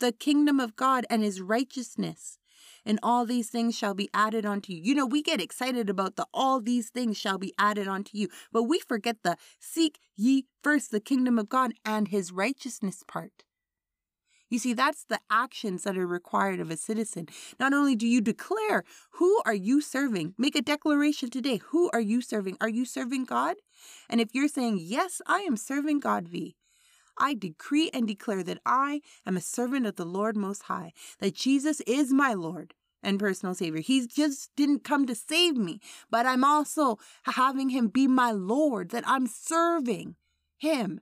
the 0.02 0.10
kingdom 0.10 0.58
of 0.58 0.74
God 0.74 1.06
and 1.08 1.22
his 1.22 1.40
righteousness 1.40 2.36
and 2.84 2.98
all 3.04 3.24
these 3.24 3.48
things 3.48 3.78
shall 3.78 3.94
be 3.94 4.08
added 4.12 4.44
unto 4.44 4.72
you. 4.72 4.82
You 4.82 4.96
know, 4.96 5.06
we 5.06 5.22
get 5.22 5.40
excited 5.40 5.88
about 5.88 6.16
the 6.16 6.26
all 6.34 6.60
these 6.60 6.90
things 6.90 7.16
shall 7.16 7.38
be 7.38 7.54
added 7.56 7.86
unto 7.86 8.18
you, 8.18 8.26
but 8.52 8.64
we 8.64 8.80
forget 8.80 9.18
the 9.22 9.36
seek 9.60 10.00
ye 10.16 10.46
first 10.60 10.90
the 10.90 10.98
kingdom 10.98 11.38
of 11.38 11.48
God 11.48 11.74
and 11.84 12.08
his 12.08 12.32
righteousness 12.32 13.04
part. 13.06 13.44
You 14.50 14.58
see, 14.58 14.72
that's 14.72 15.04
the 15.04 15.20
actions 15.30 15.84
that 15.84 15.96
are 15.96 16.06
required 16.06 16.58
of 16.58 16.72
a 16.72 16.76
citizen. 16.76 17.28
Not 17.60 17.72
only 17.72 17.94
do 17.94 18.08
you 18.08 18.20
declare, 18.20 18.82
who 19.12 19.40
are 19.46 19.54
you 19.54 19.80
serving? 19.80 20.34
Make 20.36 20.56
a 20.56 20.62
declaration 20.62 21.30
today. 21.30 21.58
Who 21.68 21.90
are 21.94 22.00
you 22.00 22.20
serving? 22.20 22.56
Are 22.60 22.68
you 22.68 22.84
serving 22.84 23.26
God? 23.26 23.54
And 24.10 24.20
if 24.20 24.34
you're 24.34 24.48
saying, 24.48 24.80
yes, 24.82 25.22
I 25.28 25.42
am 25.42 25.56
serving 25.56 26.00
God, 26.00 26.28
V, 26.28 26.56
I 27.18 27.34
decree 27.34 27.90
and 27.92 28.06
declare 28.06 28.42
that 28.42 28.60
I 28.64 29.00
am 29.26 29.36
a 29.36 29.40
servant 29.40 29.86
of 29.86 29.96
the 29.96 30.04
Lord 30.04 30.36
Most 30.36 30.64
High, 30.64 30.92
that 31.18 31.34
Jesus 31.34 31.80
is 31.82 32.12
my 32.12 32.34
Lord 32.34 32.74
and 33.02 33.18
personal 33.18 33.54
Savior. 33.54 33.80
He 33.80 34.06
just 34.06 34.50
didn't 34.56 34.84
come 34.84 35.06
to 35.06 35.14
save 35.14 35.56
me, 35.56 35.80
but 36.10 36.26
I'm 36.26 36.44
also 36.44 36.98
having 37.24 37.70
Him 37.70 37.88
be 37.88 38.06
my 38.06 38.30
Lord, 38.30 38.90
that 38.90 39.04
I'm 39.06 39.26
serving 39.26 40.16
Him, 40.56 41.00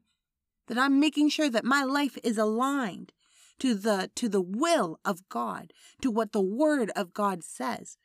that 0.67 0.79
I'm 0.79 0.99
making 0.99 1.29
sure 1.29 1.50
that 1.50 1.64
my 1.64 1.85
life 1.85 2.17
is 2.25 2.38
aligned 2.38 3.12
to 3.59 3.75
the 3.75 4.11
to 4.14 4.29
the 4.29 4.40
will 4.40 4.99
of 5.05 5.29
God, 5.29 5.73
to 6.00 6.11
what 6.11 6.33
the 6.33 6.40
word 6.40 6.90
of 6.97 7.12
God 7.12 7.45
says. 7.45 7.99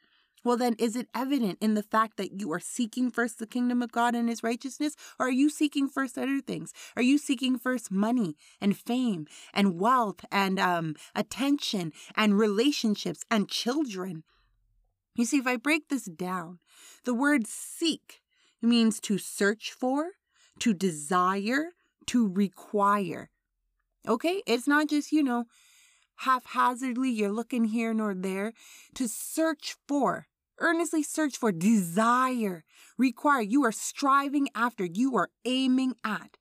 Well, 0.45 0.57
then, 0.57 0.75
is 0.77 0.95
it 0.95 1.09
evident 1.15 1.57
in 1.59 1.73
the 1.73 1.81
fact 1.81 2.17
that 2.17 2.39
you 2.39 2.53
are 2.53 2.59
seeking 2.59 3.09
first 3.09 3.39
the 3.39 3.47
kingdom 3.47 3.81
of 3.81 3.91
God 3.91 4.13
and 4.13 4.29
his 4.29 4.43
righteousness? 4.43 4.95
Or 5.19 5.25
are 5.25 5.31
you 5.31 5.49
seeking 5.49 5.89
first 5.89 6.19
other 6.19 6.39
things? 6.39 6.71
Are 6.95 7.01
you 7.01 7.17
seeking 7.17 7.57
first 7.57 7.91
money 7.91 8.37
and 8.61 8.77
fame 8.77 9.25
and 9.55 9.79
wealth 9.79 10.23
and 10.31 10.59
um, 10.59 10.95
attention 11.15 11.93
and 12.15 12.37
relationships 12.37 13.25
and 13.31 13.49
children? 13.49 14.23
You 15.15 15.25
see, 15.25 15.37
if 15.37 15.47
I 15.47 15.55
break 15.55 15.89
this 15.89 16.05
down, 16.05 16.59
the 17.05 17.15
word 17.15 17.47
seek 17.47 18.21
means 18.61 18.99
to 18.99 19.17
search 19.17 19.71
for, 19.71 20.11
to 20.59 20.75
desire, 20.75 21.71
to 22.05 22.27
require. 22.27 23.31
Okay? 24.07 24.43
It's 24.45 24.67
not 24.67 24.89
just, 24.89 25.11
you 25.11 25.23
know, 25.23 25.45
haphazardly, 26.17 27.09
you're 27.09 27.31
looking 27.31 27.65
here 27.65 27.95
nor 27.95 28.13
there. 28.13 28.53
To 28.93 29.07
search 29.07 29.75
for, 29.87 30.27
earnestly 30.59 31.03
search 31.03 31.38
for, 31.38 31.51
desire, 31.51 32.63
require. 32.97 33.41
You 33.41 33.63
are 33.65 33.71
striving 33.71 34.50
after, 34.55 34.85
you 34.85 35.15
are 35.15 35.29
aiming 35.45 35.95
at. 36.03 36.38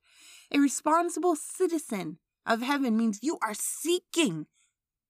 A 0.51 0.59
responsible 0.59 1.35
citizen 1.35 2.19
of 2.45 2.61
heaven 2.61 2.95
means 2.95 3.19
you 3.21 3.37
are 3.41 3.53
seeking 3.53 4.47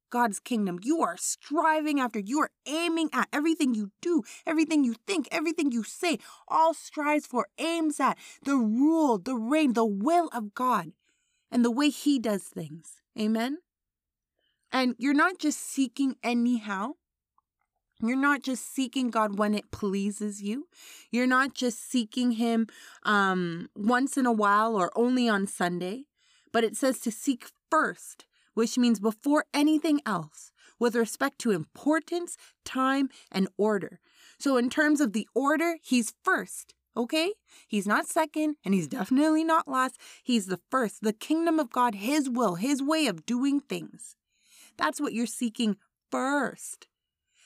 God's 0.09 0.39
kingdom. 0.39 0.79
You 0.81 1.01
are 1.01 1.17
striving 1.17 1.99
after, 1.99 2.19
you 2.19 2.39
are 2.39 2.51
aiming 2.65 3.09
at 3.11 3.27
everything 3.33 3.73
you 3.73 3.91
do, 4.01 4.23
everything 4.45 4.83
you 4.83 4.95
think, 5.05 5.27
everything 5.31 5.71
you 5.71 5.83
say, 5.83 6.19
all 6.47 6.73
strives 6.73 7.25
for, 7.25 7.47
aims 7.57 7.99
at 7.99 8.17
the 8.43 8.55
rule, 8.55 9.17
the 9.17 9.35
reign, 9.35 9.73
the 9.73 9.85
will 9.85 10.29
of 10.33 10.53
God 10.53 10.93
and 11.51 11.65
the 11.65 11.71
way 11.71 11.89
He 11.89 12.19
does 12.19 12.43
things. 12.43 13.01
Amen? 13.19 13.57
And 14.71 14.95
you're 14.97 15.13
not 15.13 15.37
just 15.39 15.59
seeking 15.59 16.15
anyhow. 16.23 16.93
You're 18.01 18.17
not 18.17 18.43
just 18.43 18.73
seeking 18.73 19.09
God 19.09 19.37
when 19.37 19.53
it 19.53 19.71
pleases 19.71 20.41
you. 20.41 20.67
You're 21.11 21.27
not 21.27 21.53
just 21.53 21.89
seeking 21.89 22.31
Him 22.31 22.67
um, 23.03 23.69
once 23.75 24.17
in 24.17 24.25
a 24.25 24.31
while 24.33 24.75
or 24.75 24.91
only 24.95 25.29
on 25.29 25.47
Sunday, 25.47 26.03
but 26.51 26.63
it 26.63 26.75
says 26.75 26.99
to 27.01 27.11
seek 27.11 27.47
first, 27.71 28.25
which 28.53 28.77
means 28.77 28.99
before 28.99 29.45
anything 29.53 30.01
else, 30.05 30.51
with 30.77 30.95
respect 30.95 31.39
to 31.39 31.51
importance, 31.51 32.37
time, 32.65 33.09
and 33.31 33.47
order. 33.57 33.99
So, 34.37 34.57
in 34.57 34.69
terms 34.69 34.99
of 34.99 35.13
the 35.13 35.27
order, 35.33 35.77
He's 35.81 36.13
first. 36.23 36.73
Okay? 36.97 37.33
He's 37.67 37.87
not 37.87 38.07
second, 38.07 38.55
and 38.63 38.73
he's 38.73 38.87
definitely 38.87 39.43
not 39.43 39.67
last. 39.67 39.99
He's 40.23 40.45
the 40.45 40.61
first. 40.71 41.01
The 41.01 41.13
kingdom 41.13 41.59
of 41.59 41.69
God, 41.69 41.95
his 41.95 42.29
will, 42.29 42.55
his 42.55 42.81
way 42.81 43.07
of 43.07 43.25
doing 43.25 43.59
things. 43.59 44.15
That's 44.77 45.01
what 45.01 45.13
you're 45.13 45.25
seeking 45.25 45.75
first. 46.09 46.87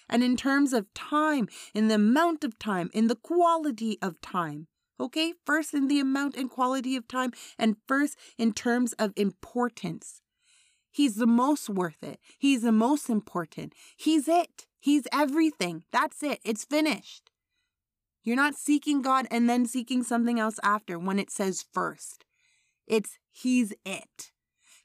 And 0.09 0.23
in 0.23 0.35
terms 0.35 0.73
of 0.73 0.93
time, 0.93 1.47
in 1.73 1.87
the 1.87 1.95
amount 1.95 2.43
of 2.43 2.57
time, 2.59 2.89
in 2.93 3.07
the 3.07 3.15
quality 3.15 3.97
of 4.01 4.19
time. 4.21 4.67
Okay? 4.99 5.33
First 5.45 5.73
in 5.73 5.87
the 5.87 5.99
amount 5.99 6.35
and 6.35 6.49
quality 6.49 6.95
of 6.95 7.07
time, 7.07 7.31
and 7.57 7.77
first 7.87 8.17
in 8.37 8.53
terms 8.53 8.93
of 8.93 9.13
importance. 9.15 10.21
He's 10.91 11.15
the 11.15 11.27
most 11.27 11.69
worth 11.69 12.01
it. 12.01 12.19
He's 12.37 12.63
the 12.63 12.71
most 12.71 13.09
important. 13.09 13.73
He's 13.95 14.27
it. 14.27 14.65
He's 14.79 15.03
everything. 15.13 15.83
That's 15.91 16.23
it. 16.23 16.39
It's 16.43 16.65
finished. 16.65 17.29
You're 18.23 18.35
not 18.35 18.55
seeking 18.55 19.01
God 19.01 19.27
and 19.31 19.49
then 19.49 19.65
seeking 19.65 20.03
something 20.03 20.39
else 20.39 20.59
after 20.63 20.99
when 20.99 21.19
it 21.19 21.31
says 21.31 21.65
first. 21.73 22.25
It's 22.87 23.19
He's 23.31 23.73
it. 23.85 24.31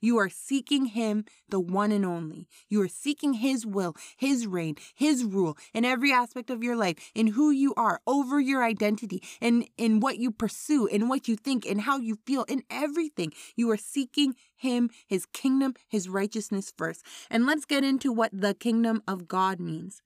You 0.04 0.18
are 0.18 0.28
seeking 0.28 0.84
Him, 0.84 1.25
the 1.49 1.58
one 1.58 1.90
and 1.90 2.04
only. 2.04 2.46
You 2.68 2.82
are 2.82 2.88
seeking 2.88 3.32
His 3.32 3.64
will, 3.64 3.96
His 4.18 4.46
reign, 4.46 4.76
His 4.94 5.25
rule 5.25 5.56
in 5.73 5.87
every 5.87 6.12
aspect 6.12 6.50
of 6.50 6.62
your 6.62 6.76
life, 6.76 6.96
in 7.14 7.28
who 7.28 7.50
you 7.50 7.73
are, 7.78 8.02
over 8.06 8.38
your 8.38 8.62
identity, 8.62 9.23
in, 9.40 9.66
in 9.78 10.00
what 10.00 10.18
you 10.18 10.30
pursue, 10.30 10.84
in 10.84 11.08
what 11.08 11.26
you 11.26 11.37
think, 11.37 11.64
in 11.64 11.78
how 11.78 11.96
you 11.96 12.18
feel, 12.26 12.44
in 12.44 12.64
everything. 12.68 13.32
You 13.56 13.70
are 13.70 13.78
seeking 13.78 14.34
Him, 14.54 14.90
His 15.06 15.25
kingdom, 15.25 15.73
His 15.88 16.06
righteousness 16.06 16.70
first. 16.76 17.02
And 17.30 17.46
let's 17.46 17.64
get 17.64 17.82
into 17.82 18.12
what 18.12 18.30
the 18.30 18.52
kingdom 18.52 19.02
of 19.08 19.26
God 19.26 19.58
means. 19.58 20.02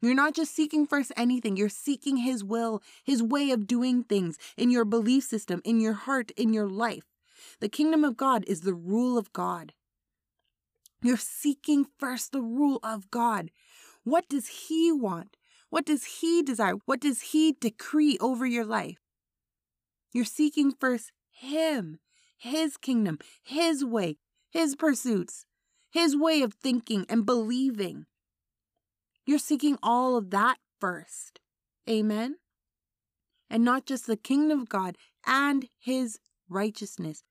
You're 0.00 0.14
not 0.14 0.34
just 0.34 0.54
seeking 0.54 0.86
first 0.86 1.12
anything, 1.14 1.58
you're 1.58 1.68
seeking 1.68 2.16
His 2.16 2.42
will, 2.42 2.82
His 3.04 3.22
way 3.22 3.50
of 3.50 3.66
doing 3.66 4.02
things 4.02 4.38
in 4.56 4.70
your 4.70 4.86
belief 4.86 5.24
system, 5.24 5.60
in 5.62 5.78
your 5.78 5.92
heart, 5.92 6.30
in 6.38 6.54
your 6.54 6.68
life. 6.68 7.04
The 7.60 7.68
kingdom 7.68 8.04
of 8.04 8.16
God 8.16 8.44
is 8.46 8.62
the 8.62 8.74
rule 8.74 9.18
of 9.18 9.32
God. 9.32 9.72
You're 11.02 11.16
seeking 11.16 11.86
first 11.98 12.32
the 12.32 12.42
rule 12.42 12.80
of 12.82 13.10
God. 13.10 13.50
What 14.04 14.28
does 14.28 14.68
He 14.68 14.92
want? 14.92 15.36
What 15.70 15.84
does 15.84 16.04
He 16.20 16.42
desire? 16.42 16.74
What 16.84 17.00
does 17.00 17.20
He 17.20 17.52
decree 17.52 18.18
over 18.20 18.46
your 18.46 18.64
life? 18.64 18.98
You're 20.12 20.24
seeking 20.24 20.72
first 20.72 21.12
Him, 21.30 21.98
His 22.36 22.76
kingdom, 22.76 23.18
His 23.42 23.84
way, 23.84 24.16
His 24.50 24.74
pursuits, 24.74 25.44
His 25.90 26.16
way 26.16 26.42
of 26.42 26.54
thinking 26.54 27.04
and 27.08 27.26
believing. 27.26 28.06
You're 29.26 29.38
seeking 29.38 29.76
all 29.82 30.16
of 30.16 30.30
that 30.30 30.58
first. 30.80 31.40
Amen? 31.88 32.36
And 33.50 33.64
not 33.64 33.86
just 33.86 34.06
the 34.06 34.16
kingdom 34.16 34.60
of 34.60 34.68
God 34.68 34.96
and 35.26 35.68
his 35.78 36.18
righteousness. 36.48 37.22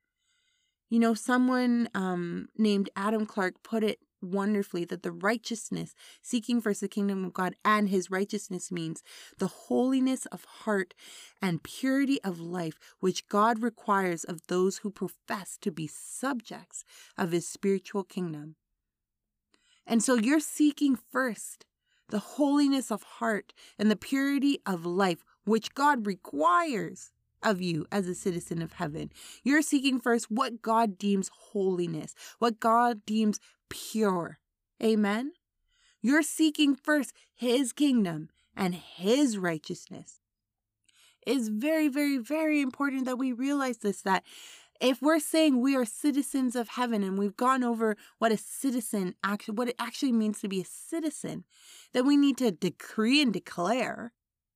You 0.89 0.99
know, 0.99 1.13
someone 1.13 1.89
um, 1.93 2.47
named 2.57 2.89
Adam 2.95 3.25
Clarke 3.25 3.63
put 3.63 3.83
it 3.83 3.99
wonderfully 4.21 4.85
that 4.85 5.03
the 5.03 5.11
righteousness, 5.11 5.93
seeking 6.21 6.61
first 6.61 6.81
the 6.81 6.87
kingdom 6.87 7.25
of 7.25 7.33
God 7.33 7.55
and 7.63 7.89
his 7.89 8.09
righteousness 8.09 8.71
means 8.71 9.03
the 9.37 9.47
holiness 9.47 10.25
of 10.27 10.45
heart 10.45 10.93
and 11.41 11.63
purity 11.63 12.21
of 12.23 12.39
life, 12.39 12.79
which 12.99 13.27
God 13.27 13.61
requires 13.61 14.23
of 14.23 14.47
those 14.47 14.77
who 14.77 14.89
profess 14.89 15.57
to 15.61 15.71
be 15.71 15.87
subjects 15.87 16.83
of 17.17 17.31
his 17.31 17.47
spiritual 17.47 18.03
kingdom. 18.03 18.55
And 19.85 20.03
so 20.03 20.15
you're 20.15 20.39
seeking 20.39 20.95
first 20.95 21.65
the 22.09 22.19
holiness 22.19 22.91
of 22.91 23.03
heart, 23.03 23.53
and 23.79 23.89
the 23.89 23.95
purity 23.95 24.59
of 24.65 24.85
life, 24.85 25.23
which 25.43 25.73
God 25.73 26.05
requires 26.05 27.11
of 27.45 27.61
you 27.61 27.85
as 27.91 28.07
a 28.07 28.15
citizen 28.15 28.61
of 28.61 28.73
heaven. 28.73 29.11
You're 29.43 29.61
seeking 29.61 29.99
first 29.99 30.29
what 30.29 30.61
God 30.61 30.97
deems 30.97 31.29
holiness, 31.33 32.15
what 32.39 32.59
God 32.59 33.05
deems 33.05 33.39
pure. 33.69 34.39
Amen? 34.83 35.31
You're 36.01 36.23
seeking 36.23 36.75
first 36.75 37.13
His 37.33 37.71
kingdom 37.71 38.29
and 38.55 38.75
His 38.75 39.37
righteousness. 39.37 40.19
It's 41.25 41.47
very, 41.47 41.87
very, 41.87 42.17
very 42.17 42.61
important 42.61 43.05
that 43.05 43.17
we 43.17 43.31
realize 43.31 43.77
this 43.77 44.01
that 44.01 44.23
if 44.81 45.01
we're 45.01 45.19
saying 45.19 45.61
we 45.61 45.75
are 45.75 45.85
citizens 45.85 46.55
of 46.55 46.69
heaven 46.69 47.01
and 47.01 47.17
we've 47.17 47.37
gone 47.37 47.63
over 47.63 47.95
what 48.19 48.31
a 48.31 48.37
citizen 48.37 49.15
actually 49.23 49.55
what 49.55 49.69
it 49.69 49.75
actually 49.79 50.11
means 50.11 50.41
to 50.41 50.47
be 50.47 50.61
a 50.61 50.65
citizen, 50.65 51.45
then 51.93 52.05
we 52.05 52.17
need 52.17 52.37
to 52.37 52.51
decree 52.51 53.21
and 53.21 53.33
declare 53.33 54.11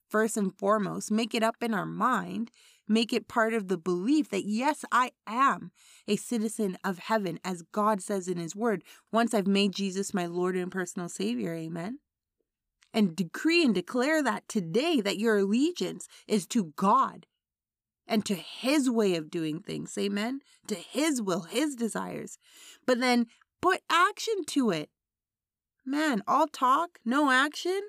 first 0.09 0.37
and 0.37 0.57
foremost, 0.57 1.11
make 1.11 1.33
it 1.33 1.43
up 1.43 1.57
in 1.61 1.73
our 1.73 1.85
mind, 1.85 2.51
make 2.87 3.13
it 3.13 3.27
part 3.27 3.53
of 3.53 3.67
the 3.67 3.77
belief 3.77 4.29
that 4.29 4.45
yes, 4.45 4.83
I 4.91 5.11
am 5.27 5.71
a 6.07 6.15
citizen 6.15 6.77
of 6.83 6.99
heaven, 6.99 7.39
as 7.43 7.61
God 7.61 8.01
says 8.01 8.27
in 8.27 8.37
His 8.37 8.55
Word, 8.55 8.83
once 9.11 9.33
I've 9.33 9.47
made 9.47 9.73
Jesus 9.73 10.13
my 10.13 10.25
Lord 10.25 10.55
and 10.55 10.71
personal 10.71 11.09
Savior. 11.09 11.53
Amen. 11.53 11.99
And 12.93 13.15
decree 13.15 13.63
and 13.63 13.75
declare 13.75 14.23
that 14.23 14.47
today 14.47 14.99
that 15.01 15.19
your 15.19 15.37
allegiance 15.37 16.07
is 16.27 16.47
to 16.47 16.73
God 16.75 17.27
and 18.09 18.25
to 18.25 18.33
his 18.33 18.89
way 18.89 19.15
of 19.15 19.29
doing 19.29 19.61
things. 19.61 19.95
Amen. 19.97 20.41
To 20.67 20.75
his 20.75 21.21
will, 21.21 21.41
his 21.41 21.75
desires. 21.75 22.39
But 22.85 22.99
then 22.99 23.27
put 23.61 23.81
action 23.89 24.43
to 24.47 24.71
it. 24.71 24.89
Man, 25.85 26.23
all 26.27 26.47
talk, 26.47 26.99
no 27.05 27.29
action. 27.29 27.81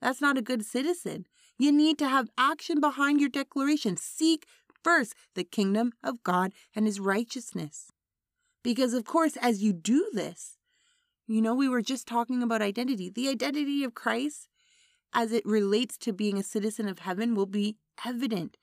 That's 0.00 0.20
not 0.20 0.38
a 0.38 0.42
good 0.42 0.64
citizen. 0.64 1.26
You 1.60 1.72
need 1.72 1.98
to 1.98 2.08
have 2.08 2.30
action 2.38 2.80
behind 2.80 3.20
your 3.20 3.28
declaration. 3.28 3.98
Seek 3.98 4.46
first 4.82 5.14
the 5.34 5.44
kingdom 5.44 5.92
of 6.02 6.22
God 6.22 6.54
and 6.74 6.86
his 6.86 6.98
righteousness. 6.98 7.90
Because, 8.64 8.94
of 8.94 9.04
course, 9.04 9.36
as 9.36 9.62
you 9.62 9.74
do 9.74 10.08
this, 10.14 10.56
you 11.26 11.42
know, 11.42 11.54
we 11.54 11.68
were 11.68 11.82
just 11.82 12.08
talking 12.08 12.42
about 12.42 12.62
identity. 12.62 13.10
The 13.10 13.28
identity 13.28 13.84
of 13.84 13.94
Christ, 13.94 14.48
as 15.12 15.32
it 15.32 15.44
relates 15.44 15.98
to 15.98 16.14
being 16.14 16.38
a 16.38 16.42
citizen 16.42 16.88
of 16.88 17.00
heaven, 17.00 17.34
will 17.34 17.44
be 17.44 17.76
evident 18.06 18.56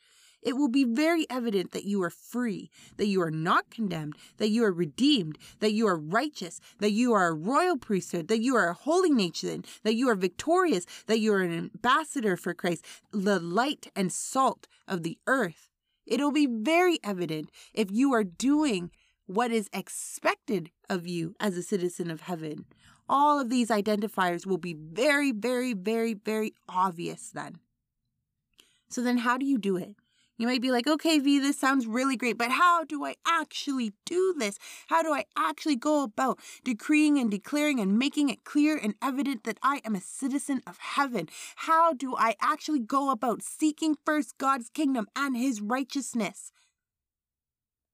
it 0.48 0.56
will 0.56 0.70
be 0.70 0.86
very 0.86 1.25
evident 1.30 1.72
that 1.74 1.84
you 1.84 2.01
are 2.01 2.10
free, 2.10 2.72
that 2.96 3.08
you 3.08 3.22
are 3.22 3.30
not 3.30 3.70
condemned, 3.70 4.16
that 4.38 4.48
you 4.48 4.63
are 4.63 4.72
redeemed, 4.72 5.38
that 5.60 5.74
you 5.74 5.86
are 5.86 5.98
righteous, 5.98 6.62
that 6.80 6.92
you 6.92 7.12
are 7.12 7.27
a 7.27 7.34
royal 7.34 7.75
priesthood, 7.75 8.30
that 8.30 8.42
you 8.42 8.56
are 8.56 8.70
a 8.70 8.74
holy 8.74 9.10
nation, 9.10 9.66
that 9.84 9.96
you 9.96 10.08
are 10.08 10.16
victorious, 10.16 10.86
that 11.08 11.20
you 11.20 11.34
are 11.34 11.42
an 11.42 11.51
ambassador 11.51 12.38
for 12.38 12.54
Christ, 12.54 12.86
the 13.12 13.42
light 13.42 13.92
and 13.94 14.10
salt 14.10 14.68
of 14.88 15.04
the 15.04 15.18
earth. 15.27 15.68
It'll 16.06 16.32
be 16.32 16.48
very 16.48 16.98
evident 17.04 17.51
if 17.74 17.92
you 17.92 18.13
are 18.13 18.24
doing 18.24 18.89
what 19.25 19.51
is 19.51 19.70
expected 19.74 20.72
of 20.89 21.06
you 21.06 21.36
as 21.42 21.58
a 21.58 21.62
citizen 21.62 22.10
of 22.10 22.22
heaven. 22.22 22.63
All 23.10 23.38
of 23.38 23.50
these 23.50 23.68
identifiers 23.68 24.46
will 24.46 24.58
be 24.58 24.74
very, 24.74 25.34
very, 25.34 25.74
very, 25.74 26.13
very 26.13 26.54
obvious 26.70 27.32
then. 27.32 27.58
So, 28.88 29.01
then 29.01 29.18
how 29.18 29.38
do 29.38 29.46
you 29.46 29.58
do 29.58 29.75
it? 29.75 29.98
You 30.38 30.46
might 30.46 30.62
be 30.62 30.72
like, 30.72 30.88
okay, 30.88 31.17
V, 31.17 31.39
this 31.39 31.60
sounds 31.60 31.88
really 31.88 32.15
great, 32.15 32.38
but 32.38 32.51
how 32.51 32.84
do 32.84 33.03
I 33.03 33.15
actually 33.25 33.94
do 34.06 34.36
this? 34.38 34.60
How 34.88 35.01
do 35.01 35.12
I 35.12 35.25
actually 35.36 35.75
go 35.75 36.03
about 36.03 36.39
decreeing 36.63 37.17
and 37.17 37.32
declaring 37.32 37.79
and 37.79 37.98
making 37.98 38.29
it 38.29 38.44
clear 38.44 38.77
and 38.77 38.94
evident 39.01 39.46
that 39.46 39.58
I 39.63 39.82
am 39.84 39.96
a 39.96 40.01
citizen 40.01 40.62
of 40.67 40.77
heaven? 40.77 41.27
How 41.56 41.94
do 41.94 42.15
I 42.15 42.36
actually 42.39 42.82
go 42.82 43.10
about 43.10 43.41
seeking 43.41 43.96
first 44.06 44.38
God's 44.38 44.70
kingdom 44.70 45.08
and 45.15 45.36
his 45.36 45.60
righteousness? 45.60 46.51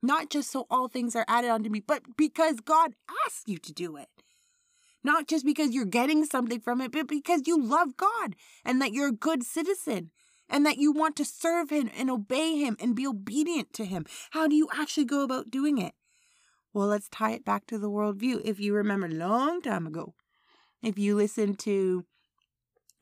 Not 0.02 0.30
just 0.30 0.52
so 0.52 0.68
all 0.70 0.90
things 0.90 1.16
are 1.16 1.26
added 1.30 1.50
onto 1.50 1.70
me, 1.70 1.80
but 1.80 2.18
because 2.18 2.60
God 2.60 2.94
asked 3.26 3.48
you 3.48 3.58
to 3.60 3.72
do 3.72 3.96
it. 3.96 4.10
Not 5.02 5.28
just 5.28 5.46
because 5.46 5.74
you're 5.74 5.86
getting 5.86 6.26
something 6.26 6.60
from 6.60 6.82
it, 6.82 6.92
but 6.92 7.08
because 7.08 7.44
you 7.46 7.62
love 7.62 7.96
God 7.96 8.36
and 8.66 8.82
that 8.82 8.92
you're 8.92 9.10
a 9.10 9.14
good 9.14 9.44
citizen 9.44 10.12
and 10.50 10.66
that 10.66 10.78
you 10.78 10.92
want 10.92 11.16
to 11.18 11.26
serve 11.26 11.70
him 11.70 11.90
and 11.98 12.10
obey 12.10 12.58
him 12.58 12.78
and 12.80 12.96
be 12.96 13.08
obedient 13.08 13.74
to 13.74 13.86
him. 13.86 14.06
How 14.32 14.48
do 14.48 14.56
you 14.56 14.68
actually 14.74 15.06
go 15.06 15.24
about 15.24 15.52
doing 15.52 15.78
it? 15.78 15.94
Well, 16.74 16.88
let's 16.88 17.10
tie 17.10 17.32
it 17.32 17.46
back 17.46 17.68
to 17.68 17.78
the 17.78 17.90
worldview. 17.90 18.42
If 18.44 18.60
you 18.60 18.74
remember 18.74 19.08
long 19.08 19.62
time 19.62 19.86
ago, 19.86 20.16
if 20.82 20.98
you 20.98 21.16
listened 21.16 21.60
to, 21.60 22.06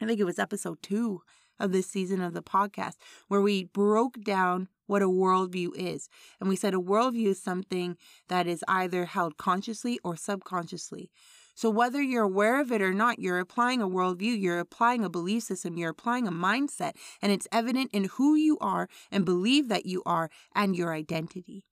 I 0.01 0.05
think 0.05 0.19
it 0.19 0.25
was 0.25 0.39
episode 0.39 0.81
two 0.81 1.21
of 1.59 1.71
this 1.71 1.87
season 1.87 2.21
of 2.21 2.33
the 2.33 2.41
podcast, 2.41 2.95
where 3.27 3.41
we 3.41 3.65
broke 3.65 4.21
down 4.23 4.67
what 4.87 5.01
a 5.01 5.07
worldview 5.07 5.69
is. 5.75 6.09
And 6.39 6.49
we 6.49 6.55
said 6.55 6.73
a 6.73 6.77
worldview 6.77 7.27
is 7.27 7.41
something 7.41 7.97
that 8.27 8.45
is 8.45 8.63
either 8.67 9.05
held 9.05 9.37
consciously 9.37 9.99
or 10.03 10.17
subconsciously. 10.17 11.09
So, 11.53 11.69
whether 11.69 12.01
you're 12.01 12.23
aware 12.23 12.59
of 12.59 12.71
it 12.71 12.81
or 12.81 12.93
not, 12.93 13.19
you're 13.19 13.39
applying 13.39 13.81
a 13.81 13.87
worldview, 13.87 14.39
you're 14.39 14.59
applying 14.59 15.03
a 15.03 15.09
belief 15.09 15.43
system, 15.43 15.77
you're 15.77 15.91
applying 15.91 16.27
a 16.27 16.31
mindset, 16.31 16.93
and 17.21 17.31
it's 17.31 17.47
evident 17.51 17.91
in 17.93 18.05
who 18.05 18.35
you 18.35 18.57
are 18.59 18.87
and 19.11 19.25
believe 19.25 19.67
that 19.67 19.85
you 19.85 20.01
are 20.05 20.29
and 20.55 20.75
your 20.75 20.93
identity. 20.93 21.63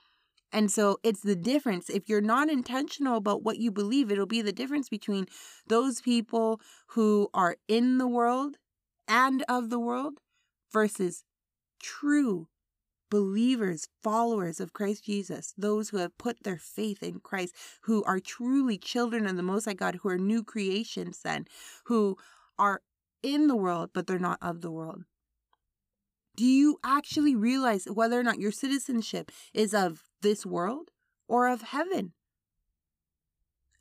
And 0.51 0.71
so 0.71 0.97
it's 1.03 1.21
the 1.21 1.35
difference. 1.35 1.89
If 1.89 2.09
you're 2.09 2.21
not 2.21 2.49
intentional 2.49 3.17
about 3.17 3.43
what 3.43 3.57
you 3.57 3.71
believe, 3.71 4.11
it'll 4.11 4.25
be 4.25 4.41
the 4.41 4.51
difference 4.51 4.89
between 4.89 5.27
those 5.67 6.01
people 6.01 6.59
who 6.87 7.29
are 7.33 7.57
in 7.67 7.99
the 7.99 8.07
world 8.07 8.57
and 9.07 9.43
of 9.47 9.69
the 9.69 9.79
world 9.79 10.19
versus 10.71 11.23
true 11.81 12.47
believers, 13.09 13.87
followers 14.03 14.59
of 14.59 14.73
Christ 14.73 15.05
Jesus, 15.05 15.53
those 15.57 15.89
who 15.89 15.97
have 15.97 16.17
put 16.17 16.43
their 16.43 16.57
faith 16.57 17.01
in 17.03 17.19
Christ, 17.19 17.55
who 17.81 18.03
are 18.03 18.19
truly 18.19 18.77
children 18.77 19.27
of 19.27 19.35
the 19.35 19.43
Most 19.43 19.65
High 19.65 19.73
God, 19.73 19.95
who 20.01 20.09
are 20.09 20.17
new 20.17 20.43
creations, 20.43 21.21
then, 21.23 21.45
who 21.85 22.17
are 22.57 22.81
in 23.23 23.47
the 23.47 23.55
world, 23.55 23.91
but 23.93 24.07
they're 24.07 24.19
not 24.19 24.39
of 24.41 24.61
the 24.61 24.71
world. 24.71 25.03
Do 26.35 26.45
you 26.45 26.79
actually 26.83 27.35
realize 27.35 27.85
whether 27.85 28.19
or 28.19 28.23
not 28.23 28.39
your 28.39 28.51
citizenship 28.51 29.31
is 29.53 29.73
of 29.73 30.03
this 30.21 30.45
world 30.45 30.89
or 31.27 31.47
of 31.47 31.61
heaven? 31.61 32.13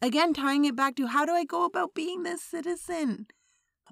Again, 0.00 0.32
tying 0.32 0.64
it 0.64 0.76
back 0.76 0.96
to 0.96 1.06
how 1.06 1.24
do 1.24 1.32
I 1.32 1.44
go 1.44 1.64
about 1.64 1.94
being 1.94 2.22
this 2.22 2.42
citizen? 2.42 3.26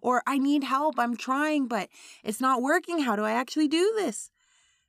Or 0.02 0.22
I 0.26 0.38
need 0.38 0.64
help, 0.64 0.98
I'm 0.98 1.16
trying, 1.16 1.68
but 1.68 1.88
it's 2.22 2.40
not 2.40 2.62
working. 2.62 3.00
How 3.00 3.16
do 3.16 3.22
I 3.22 3.32
actually 3.32 3.68
do 3.68 3.92
this? 3.96 4.30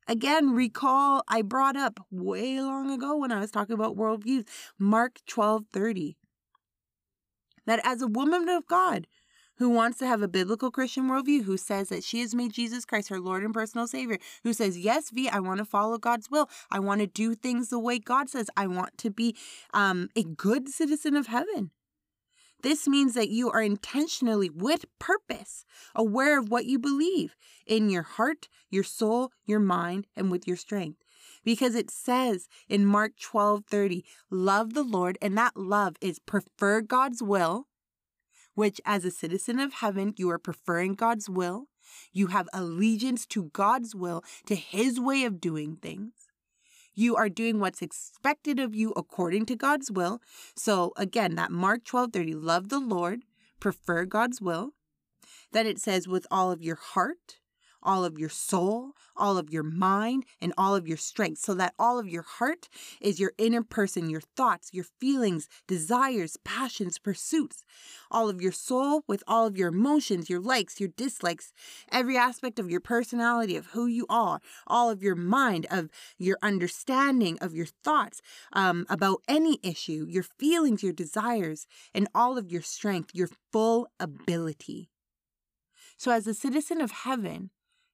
Again, 0.08 0.52
recall 0.52 1.24
I 1.28 1.41
brought 1.41 1.76
up 1.76 2.00
way 2.10 2.62
long 2.62 2.89
ago 2.89 3.17
when 3.17 3.32
I 3.32 3.39
was 3.39 3.52
talking 3.52 3.74
about 3.74 3.98
worldviews, 3.98 4.48
Mark 4.80 5.20
12 5.28 5.65
30. 5.72 6.17
That 7.65 7.82
as 7.84 8.02
a 8.02 8.08
woman 8.08 8.48
of 8.48 8.65
God 8.67 9.08
who 9.58 9.70
wants 9.70 9.98
to 9.98 10.08
have 10.08 10.22
a 10.22 10.28
biblical 10.28 10.72
Christian 10.72 11.10
worldview, 11.10 11.43
who 11.43 11.58
says 11.58 11.89
that 11.89 12.04
she 12.04 12.22
has 12.22 12.34
made 12.34 12.54
Jesus 12.54 12.86
Christ 12.86 13.10
her 13.10 13.20
Lord 13.20 13.43
and 13.43 13.54
personal 13.54 13.88
Savior, 13.88 14.17
who 14.43 14.54
says, 14.54 14.78
Yes, 14.78 15.10
V, 15.10 15.28
I 15.28 15.39
want 15.39 15.58
to 15.58 15.65
follow 15.65 15.98
God's 15.98 16.30
will. 16.32 16.50
I 16.72 16.80
want 16.80 17.02
to 17.02 17.08
do 17.08 17.36
things 17.36 17.70
the 17.70 17.80
way 17.80 18.00
God 18.00 18.30
says. 18.30 18.50
I 18.56 18.67
want 18.67 18.98
to 19.00 19.10
be 19.10 19.36
um, 19.74 20.10
a 20.15 20.24
good 20.24 20.70
citizen 20.70 21.15
of 21.17 21.28
heaven. 21.28 21.72
This 22.63 22.88
means 22.88 23.13
that 23.13 23.30
you 23.30 23.52
are 23.52 23.62
intentionally, 23.62 24.50
with 24.50 24.86
purpose, 24.98 25.63
aware 25.93 26.39
of 26.39 26.50
what 26.50 26.65
you 26.65 26.80
believe 26.80 27.36
in 27.65 27.89
your 27.89 28.04
heart, 28.04 28.50
your 28.70 28.84
soul, 28.84 29.32
your 29.46 29.60
mind, 29.60 30.08
and 30.15 30.32
with 30.32 30.48
your 30.48 30.58
strength. 30.58 31.04
Because 31.43 31.76
it 31.76 31.91
says 31.91 32.48
in 32.67 32.86
Mark 32.86 33.13
12 33.20 33.63
30, 33.70 34.04
love 34.30 34.74
the 34.74 34.84
Lord, 34.84 35.17
and 35.22 35.38
that 35.38 35.56
love 35.56 35.96
is 36.02 36.20
prefer 36.20 36.82
God's 36.82 37.22
will, 37.22 37.67
which 38.56 38.82
as 38.86 39.06
a 39.06 39.12
citizen 39.12 39.60
of 39.60 39.74
heaven, 39.74 40.13
you 40.17 40.30
are 40.30 40.39
preferring 40.39 40.96
God's 40.96 41.30
will. 41.30 41.67
You 42.12 42.28
have 42.28 42.50
allegiance 42.54 43.26
to 43.28 43.46
God's 43.54 43.96
will, 43.96 44.24
to 44.48 44.56
his 44.56 45.00
way 45.00 45.24
of 45.24 45.39
doing 45.39 45.78
things. 45.78 46.27
You 47.00 47.16
are 47.16 47.30
doing 47.30 47.60
what's 47.60 47.84
expected 47.84 48.60
of 48.60 48.74
you 48.74 48.92
according 48.98 49.46
to 49.46 49.56
God's 49.56 49.92
will. 49.92 50.20
So 50.56 50.94
again, 50.98 51.36
that 51.36 51.52
Mark 51.52 51.84
12 51.84 52.12
30, 52.12 52.34
love 52.34 52.70
the 52.70 52.80
Lord, 52.80 53.22
prefer 53.60 54.04
God's 54.06 54.42
will. 54.42 54.72
Then 55.52 55.68
it 55.68 55.80
says, 55.80 56.08
with 56.08 56.26
all 56.32 56.52
of 56.52 56.64
your 56.64 56.76
heart, 56.76 57.38
all 57.88 58.04
of 58.04 58.19
your 58.19 58.30
soul, 58.30 58.91
all 59.15 59.38
of 59.38 59.50
your 59.50 59.63
mind, 59.63 60.26
and 60.41 60.54
all 60.58 60.76
of 60.76 60.88
your 60.88 60.97
strength, 60.97 61.39
so 61.39 61.54
that 61.54 61.73
all 61.80 61.97
of 61.97 62.08
your 62.08 62.21
heart 62.21 62.67
is 63.00 63.19
your 63.19 63.32
inner 63.38 63.63
person, 63.63 64.10
your 64.10 64.21
thoughts, 64.21 64.69
your 64.73 64.84
feelings, 65.00 65.47
desires, 65.67 66.38
passions, 66.43 67.00
pursuits, 67.00 67.63
all 68.12 68.28
of 68.30 68.41
your 68.41 68.52
soul 68.52 69.04
with 69.08 69.23
all 69.26 69.47
of 69.47 69.58
your 69.58 69.69
emotions, 69.69 70.30
your 70.30 70.41
likes, 70.41 70.80
your 70.82 70.89
dislikes, 70.89 71.54
every 71.91 72.17
aspect 72.17 72.60
of 72.60 72.69
your 72.69 72.82
personality, 72.82 73.56
of 73.56 73.67
who 73.67 73.88
you 73.88 74.06
are, 74.10 74.41
all 74.67 74.89
of 74.89 75.02
your 75.02 75.15
mind, 75.15 75.65
of 75.71 75.89
your 76.17 76.38
understanding, 76.43 77.38
of 77.39 77.56
your 77.56 77.65
thoughts 77.65 78.21
um, 78.52 78.86
about 78.89 79.21
any 79.30 79.60
issue, 79.63 80.06
your 80.10 80.23
feelings, 80.23 80.84
your 80.84 80.93
desires, 80.93 81.65
and 81.93 82.10
all 82.13 82.38
of 82.38 82.52
your 82.52 82.62
strength, 82.62 83.12
your 83.13 83.30
full 83.52 83.88
ability. 83.97 84.89
So, 85.97 86.12
as 86.12 86.28
a 86.28 86.34
citizen 86.34 86.80
of 86.80 86.91
heaven, 86.91 87.50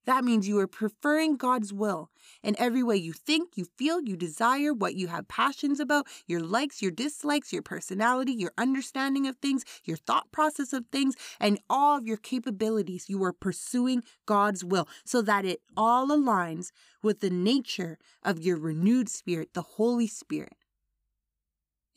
That 0.05 0.23
means 0.23 0.47
you 0.47 0.59
are 0.59 0.67
preferring 0.67 1.37
God's 1.37 1.71
will 1.71 2.09
in 2.41 2.55
every 2.59 2.83
way 2.83 2.97
you 2.97 3.13
think, 3.13 3.55
you 3.55 3.65
feel, 3.77 4.01
you 4.01 4.17
desire, 4.17 4.73
what 4.73 4.95
you 4.95 5.07
have 5.07 5.27
passions 5.27 5.79
about, 5.79 6.07
your 6.27 6.41
likes, 6.41 6.81
your 6.81 6.91
dislikes, 6.91 7.53
your 7.53 7.61
personality, 7.61 8.33
your 8.33 8.51
understanding 8.57 9.27
of 9.27 9.37
things, 9.37 9.63
your 9.85 9.97
thought 9.97 10.31
process 10.31 10.73
of 10.73 10.85
things, 10.91 11.15
and 11.39 11.59
all 11.69 11.97
of 11.97 12.05
your 12.05 12.17
capabilities. 12.17 13.09
You 13.09 13.23
are 13.23 13.33
pursuing 13.33 14.03
God's 14.25 14.63
will 14.63 14.87
so 15.05 15.21
that 15.21 15.45
it 15.45 15.61
all 15.77 16.07
aligns 16.07 16.71
with 17.01 17.21
the 17.21 17.29
nature 17.29 17.97
of 18.23 18.39
your 18.39 18.57
renewed 18.57 19.09
spirit, 19.09 19.53
the 19.53 19.61
Holy 19.61 20.07
Spirit. 20.07 20.55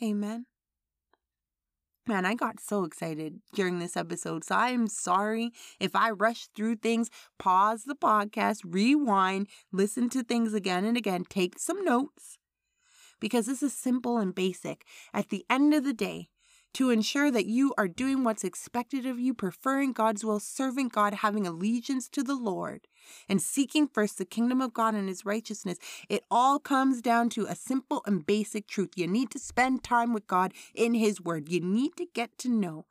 Amen. 0.02 0.46
Man, 2.08 2.24
I 2.24 2.34
got 2.34 2.60
so 2.60 2.84
excited 2.84 3.40
during 3.52 3.80
this 3.80 3.96
episode. 3.96 4.44
So 4.44 4.54
I 4.54 4.68
am 4.70 4.86
sorry 4.86 5.50
if 5.80 5.96
I 5.96 6.10
rushed 6.10 6.50
through 6.54 6.76
things. 6.76 7.10
Pause 7.36 7.82
the 7.84 7.96
podcast, 7.96 8.60
rewind, 8.64 9.48
listen 9.72 10.08
to 10.10 10.22
things 10.22 10.54
again 10.54 10.84
and 10.84 10.96
again, 10.96 11.24
take 11.28 11.58
some 11.58 11.84
notes 11.84 12.38
because 13.18 13.46
this 13.46 13.62
is 13.62 13.72
simple 13.72 14.18
and 14.18 14.34
basic. 14.34 14.84
At 15.12 15.30
the 15.30 15.44
end 15.50 15.74
of 15.74 15.82
the 15.82 15.92
day, 15.92 16.28
to 16.76 16.90
ensure 16.90 17.30
that 17.30 17.46
you 17.46 17.72
are 17.78 17.88
doing 17.88 18.22
what's 18.22 18.44
expected 18.44 19.06
of 19.06 19.18
you, 19.18 19.32
preferring 19.32 19.94
God's 19.94 20.22
will, 20.26 20.38
serving 20.38 20.88
God, 20.88 21.14
having 21.14 21.46
allegiance 21.46 22.06
to 22.10 22.22
the 22.22 22.34
Lord, 22.34 22.86
and 23.30 23.40
seeking 23.40 23.88
first 23.88 24.18
the 24.18 24.26
kingdom 24.26 24.60
of 24.60 24.74
God 24.74 24.94
and 24.94 25.08
his 25.08 25.24
righteousness. 25.24 25.78
It 26.10 26.24
all 26.30 26.58
comes 26.58 27.00
down 27.00 27.30
to 27.30 27.46
a 27.46 27.54
simple 27.54 28.02
and 28.04 28.26
basic 28.26 28.68
truth. 28.68 28.90
You 28.94 29.06
need 29.06 29.30
to 29.30 29.38
spend 29.38 29.84
time 29.84 30.12
with 30.12 30.26
God 30.26 30.52
in 30.74 30.92
his 30.92 31.18
word. 31.18 31.48
You 31.48 31.60
need 31.62 31.96
to 31.96 32.06
get 32.12 32.36
to 32.40 32.50
know 32.50 32.84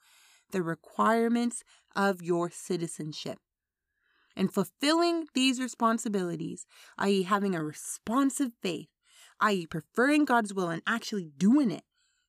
the 0.49 0.63
requirements 0.63 1.63
of 1.95 2.23
your 2.23 2.49
citizenship. 2.49 3.37
And 4.35 4.51
fulfilling 4.51 5.27
these 5.35 5.61
responsibilities, 5.61 6.65
i.e., 6.97 7.21
having 7.21 7.53
a 7.53 7.63
responsive 7.63 8.53
faith, 8.63 8.87
i.e., 9.41 9.67
preferring 9.67 10.25
God's 10.25 10.55
will 10.55 10.69
and 10.69 10.81
actually 10.87 11.29
doing 11.37 11.69
it, 11.69 11.83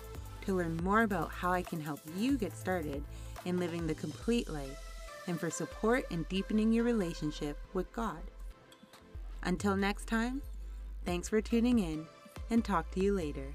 to 0.49 0.55
learn 0.55 0.79
more 0.79 1.03
about 1.03 1.31
how 1.31 1.53
I 1.53 1.61
can 1.61 1.79
help 1.79 2.01
you 2.17 2.39
get 2.39 2.57
started 2.57 3.05
in 3.45 3.59
living 3.59 3.87
the 3.87 3.95
complete 3.95 4.49
life 4.49 4.83
and 5.27 5.39
for 5.39 5.51
support 5.51 6.11
in 6.11 6.23
deepening 6.31 6.73
your 6.73 6.85
relationship 6.85 7.59
with 7.75 7.93
God. 7.93 8.23
Until 9.43 9.77
next 9.77 10.07
time, 10.07 10.41
thanks 11.05 11.29
for 11.29 11.43
tuning 11.43 11.81
in 11.81 12.07
and 12.49 12.65
talk 12.65 12.91
to 12.93 13.01
you 13.01 13.13
later. 13.13 13.55